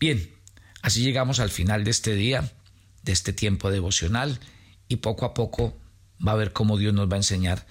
Bien, 0.00 0.34
así 0.82 1.02
llegamos 1.02 1.38
al 1.38 1.50
final 1.50 1.84
de 1.84 1.92
este 1.92 2.14
día, 2.14 2.52
de 3.02 3.12
este 3.12 3.32
tiempo 3.32 3.70
devocional 3.70 4.40
y 4.88 4.96
poco 4.96 5.24
a 5.24 5.34
poco 5.34 5.78
va 6.26 6.32
a 6.32 6.36
ver 6.36 6.52
cómo 6.52 6.76
Dios 6.76 6.92
nos 6.92 7.08
va 7.08 7.14
a 7.14 7.18
enseñar 7.18 7.64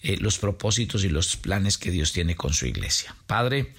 eh, 0.00 0.16
los 0.18 0.38
propósitos 0.38 1.02
y 1.04 1.08
los 1.08 1.36
planes 1.36 1.78
que 1.78 1.90
Dios 1.90 2.12
tiene 2.12 2.36
con 2.36 2.52
su 2.54 2.66
iglesia. 2.66 3.16
Padre, 3.26 3.74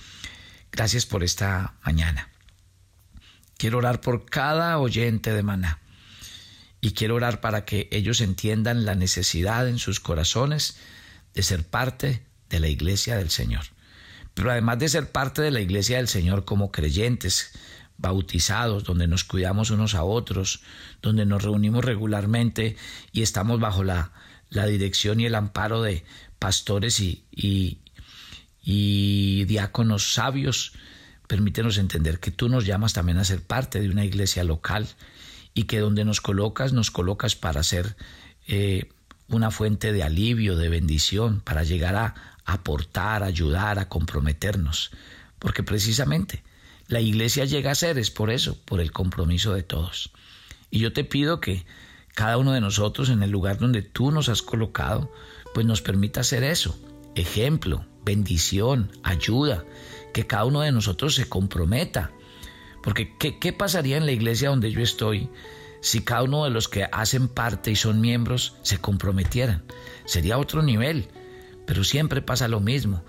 gracias 0.71 1.05
por 1.05 1.23
esta 1.23 1.75
mañana. 1.85 2.29
Quiero 3.57 3.77
orar 3.77 4.01
por 4.01 4.25
cada 4.25 4.77
oyente 4.79 5.33
de 5.33 5.41
maná 5.41 5.79
y 6.85 6.91
quiero 6.91 7.15
orar 7.15 7.41
para 7.41 7.65
que 7.65 7.89
ellos 7.91 8.21
entiendan 8.21 8.85
la 8.85 8.93
necesidad 8.93 9.67
en 9.67 9.79
sus 9.79 9.99
corazones 9.99 10.77
de 11.33 11.41
ser 11.41 11.63
parte 11.63 12.21
de 12.47 12.59
la 12.59 12.67
iglesia 12.67 13.17
del 13.17 13.31
Señor. 13.31 13.63
Pero 14.35 14.51
además 14.51 14.77
de 14.77 14.89
ser 14.89 15.11
parte 15.11 15.41
de 15.41 15.49
la 15.49 15.61
iglesia 15.61 15.97
del 15.97 16.07
Señor 16.07 16.45
como 16.45 16.71
creyentes, 16.71 17.53
bautizados, 17.97 18.83
donde 18.83 19.07
nos 19.07 19.23
cuidamos 19.23 19.71
unos 19.71 19.95
a 19.95 20.03
otros, 20.03 20.61
donde 21.01 21.25
nos 21.25 21.41
reunimos 21.41 21.83
regularmente 21.83 22.77
y 23.11 23.23
estamos 23.23 23.59
bajo 23.59 23.83
la, 23.83 24.11
dirección 24.51 25.19
y 25.19 25.25
el 25.25 25.33
amparo 25.33 25.81
de 25.81 26.05
pastores 26.37 26.99
y, 26.99 27.25
y, 28.61 29.43
diáconos 29.45 30.13
sabios, 30.13 30.73
permítenos 31.27 31.79
entender 31.79 32.19
que 32.19 32.29
tú 32.29 32.47
nos 32.47 32.63
llamas 32.63 32.93
también 32.93 33.17
a 33.17 33.23
ser 33.23 33.41
parte 33.41 33.81
de 33.81 33.89
una 33.89 34.05
iglesia 34.05 34.43
local 34.43 34.87
y 35.55 35.63
que 35.63 35.79
donde 35.79 36.05
nos 36.05 36.21
colocas, 36.21 36.73
nos 36.73 36.91
colocas 36.91 37.35
para 37.35 37.63
ser 37.63 37.95
eh, 38.45 38.89
una 39.27 39.49
fuente 39.49 39.91
de 39.91 40.03
alivio, 40.03 40.55
de 40.55 40.69
bendición, 40.69 41.41
para 41.41 41.63
llegar 41.63 41.95
a 41.95 42.13
aportar, 42.45 43.23
ayudar, 43.23 43.79
a 43.79 43.89
comprometernos. 43.89 44.91
Porque 45.39 45.63
precisamente 45.63 46.43
la 46.87 47.01
iglesia 47.01 47.45
llega 47.45 47.71
a 47.71 47.75
ser 47.75 47.97
es 47.97 48.11
por 48.11 48.29
eso, 48.29 48.59
por 48.65 48.79
el 48.79 48.91
compromiso 48.91 49.53
de 49.53 49.63
todos. 49.63 50.11
Y 50.69 50.79
yo 50.79 50.93
te 50.93 51.03
pido 51.03 51.39
que 51.39 51.65
cada 52.13 52.37
uno 52.37 52.51
de 52.51 52.61
nosotros 52.61 53.09
en 53.09 53.23
el 53.23 53.31
lugar 53.31 53.57
donde 53.57 53.81
tú 53.81 54.11
nos 54.11 54.29
has 54.29 54.41
colocado, 54.41 55.11
pues 55.53 55.65
nos 55.65 55.81
permita 55.81 56.21
hacer 56.21 56.43
eso. 56.43 56.77
Ejemplo, 57.15 57.85
bendición, 58.03 58.91
ayuda, 59.03 59.63
que 60.13 60.27
cada 60.27 60.45
uno 60.45 60.61
de 60.61 60.71
nosotros 60.71 61.15
se 61.15 61.27
comprometa. 61.27 62.11
Porque 62.85 63.13
¿qué, 63.17 63.37
¿qué, 63.37 63.51
pasaría 63.51 63.97
en 63.97 64.05
la 64.05 64.13
iglesia 64.13 64.49
donde 64.49 64.71
yo 64.71 64.79
estoy 64.79 65.29
si 65.81 66.01
cada 66.01 66.23
uno 66.23 66.45
de 66.45 66.51
los 66.51 66.69
que 66.69 66.85
hacen 66.89 67.27
parte 67.27 67.71
y 67.71 67.75
son 67.75 67.99
miembros 67.99 68.55
se 68.61 68.77
comprometieran? 68.77 69.63
Sería 70.05 70.37
otro 70.37 70.61
nivel, 70.61 71.09
pero 71.65 71.83
siempre 71.83 72.21
pasa 72.21 72.47
lo 72.47 72.61
mismo 72.61 73.03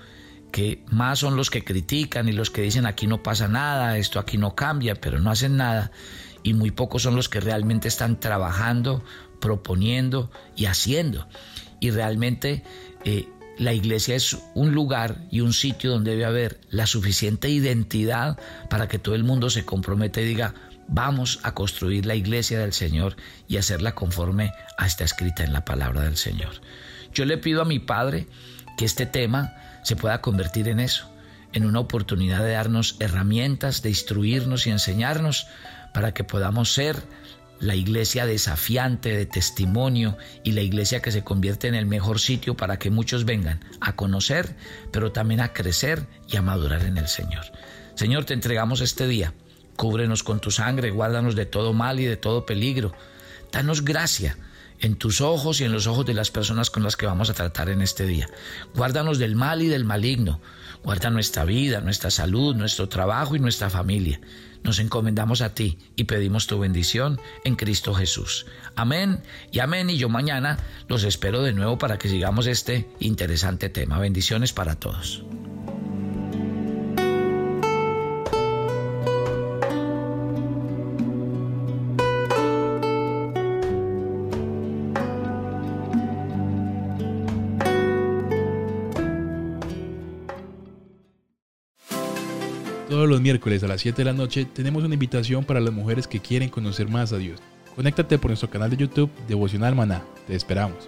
que 0.50 0.82
más 0.90 1.18
son 1.18 1.36
los 1.36 1.50
que 1.50 1.64
critican 1.64 2.28
y 2.28 2.32
los 2.32 2.50
que 2.50 2.62
dicen 2.62 2.86
aquí 2.86 3.06
no 3.06 3.22
pasa 3.22 3.46
nada, 3.48 3.98
esto 3.98 4.18
aquí 4.18 4.38
no 4.38 4.54
cambia, 4.54 4.94
pero 4.94 5.20
no 5.20 5.30
hacen 5.30 5.58
nada, 5.58 5.90
y 6.42 6.54
muy 6.54 6.70
pocos 6.70 7.02
son 7.02 7.14
los 7.14 7.28
que 7.28 7.40
realmente 7.40 7.88
están 7.88 8.18
trabajando, 8.18 9.04
proponiendo 9.40 10.30
y 10.56 10.64
haciendo. 10.64 11.28
Y 11.80 11.90
realmente 11.90 12.64
eh, 13.04 13.28
la 13.58 13.72
iglesia 13.72 14.14
es 14.14 14.36
un 14.54 14.72
lugar 14.72 15.16
y 15.30 15.40
un 15.40 15.52
sitio 15.52 15.90
donde 15.90 16.12
debe 16.12 16.24
haber 16.24 16.60
la 16.70 16.86
suficiente 16.86 17.48
identidad 17.48 18.38
para 18.68 18.88
que 18.88 18.98
todo 18.98 19.14
el 19.14 19.24
mundo 19.24 19.50
se 19.50 19.64
comprometa 19.64 20.20
y 20.20 20.26
diga, 20.26 20.54
vamos 20.88 21.40
a 21.42 21.52
construir 21.52 22.06
la 22.06 22.14
iglesia 22.14 22.60
del 22.60 22.72
Señor 22.72 23.16
y 23.48 23.56
hacerla 23.56 23.94
conforme 23.94 24.52
a 24.78 24.86
esta 24.86 25.04
escrita 25.04 25.44
en 25.44 25.52
la 25.52 25.64
palabra 25.64 26.02
del 26.02 26.16
Señor. 26.16 26.60
Yo 27.14 27.24
le 27.24 27.38
pido 27.38 27.62
a 27.62 27.66
mi 27.66 27.78
Padre 27.78 28.26
que 28.76 28.84
este 28.84 29.06
tema 29.06 29.54
se 29.82 29.96
pueda 29.96 30.20
convertir 30.20 30.68
en 30.68 30.80
eso, 30.80 31.10
en 31.52 31.64
una 31.64 31.80
oportunidad 31.80 32.44
de 32.44 32.52
darnos 32.52 32.96
herramientas, 33.00 33.82
de 33.82 33.88
instruirnos 33.88 34.66
y 34.66 34.70
enseñarnos 34.70 35.46
para 35.94 36.12
que 36.12 36.24
podamos 36.24 36.72
ser 36.72 36.96
la 37.60 37.74
iglesia 37.74 38.26
desafiante 38.26 39.16
de 39.16 39.26
testimonio 39.26 40.16
y 40.44 40.52
la 40.52 40.62
iglesia 40.62 41.00
que 41.00 41.12
se 41.12 41.24
convierte 41.24 41.68
en 41.68 41.74
el 41.74 41.86
mejor 41.86 42.20
sitio 42.20 42.56
para 42.56 42.78
que 42.78 42.90
muchos 42.90 43.24
vengan 43.24 43.64
a 43.80 43.96
conocer, 43.96 44.56
pero 44.92 45.12
también 45.12 45.40
a 45.40 45.52
crecer 45.52 46.06
y 46.28 46.36
a 46.36 46.42
madurar 46.42 46.84
en 46.84 46.98
el 46.98 47.08
Señor. 47.08 47.44
Señor, 47.94 48.24
te 48.24 48.34
entregamos 48.34 48.80
este 48.80 49.06
día. 49.06 49.32
Cúbrenos 49.76 50.22
con 50.22 50.40
tu 50.40 50.50
sangre, 50.50 50.90
guárdanos 50.90 51.34
de 51.34 51.46
todo 51.46 51.72
mal 51.72 52.00
y 52.00 52.04
de 52.04 52.16
todo 52.16 52.46
peligro. 52.46 52.94
Danos 53.52 53.84
gracia 53.84 54.36
en 54.80 54.96
tus 54.96 55.20
ojos 55.20 55.60
y 55.60 55.64
en 55.64 55.72
los 55.72 55.86
ojos 55.86 56.06
de 56.06 56.14
las 56.14 56.30
personas 56.30 56.70
con 56.70 56.82
las 56.82 56.96
que 56.96 57.06
vamos 57.06 57.30
a 57.30 57.34
tratar 57.34 57.68
en 57.68 57.82
este 57.82 58.06
día. 58.06 58.28
Guárdanos 58.74 59.18
del 59.18 59.36
mal 59.36 59.62
y 59.62 59.68
del 59.68 59.84
maligno. 59.84 60.40
Guarda 60.82 61.10
nuestra 61.10 61.44
vida, 61.44 61.80
nuestra 61.80 62.10
salud, 62.10 62.54
nuestro 62.54 62.88
trabajo 62.88 63.34
y 63.34 63.40
nuestra 63.40 63.70
familia. 63.70 64.20
Nos 64.62 64.78
encomendamos 64.78 65.42
a 65.42 65.54
ti 65.54 65.78
y 65.94 66.04
pedimos 66.04 66.46
tu 66.46 66.58
bendición 66.58 67.20
en 67.44 67.56
Cristo 67.56 67.94
Jesús. 67.94 68.46
Amén 68.74 69.22
y 69.52 69.60
amén. 69.60 69.90
Y 69.90 69.96
yo 69.96 70.08
mañana 70.08 70.58
los 70.88 71.04
espero 71.04 71.42
de 71.42 71.52
nuevo 71.52 71.78
para 71.78 71.98
que 71.98 72.08
sigamos 72.08 72.46
este 72.46 72.88
interesante 72.98 73.68
tema. 73.68 73.98
Bendiciones 73.98 74.52
para 74.52 74.74
todos. 74.74 75.24
Los 93.16 93.22
miércoles 93.22 93.62
a 93.62 93.66
las 93.66 93.80
7 93.80 93.96
de 93.96 94.04
la 94.04 94.12
noche 94.12 94.44
tenemos 94.44 94.84
una 94.84 94.92
invitación 94.92 95.42
para 95.42 95.58
las 95.58 95.72
mujeres 95.72 96.06
que 96.06 96.20
quieren 96.20 96.50
conocer 96.50 96.86
más 96.86 97.14
a 97.14 97.16
Dios. 97.16 97.40
Conéctate 97.74 98.18
por 98.18 98.28
nuestro 98.30 98.50
canal 98.50 98.68
de 98.68 98.76
YouTube 98.76 99.10
Devocional 99.26 99.74
Maná. 99.74 100.04
Te 100.26 100.34
esperamos. 100.34 100.86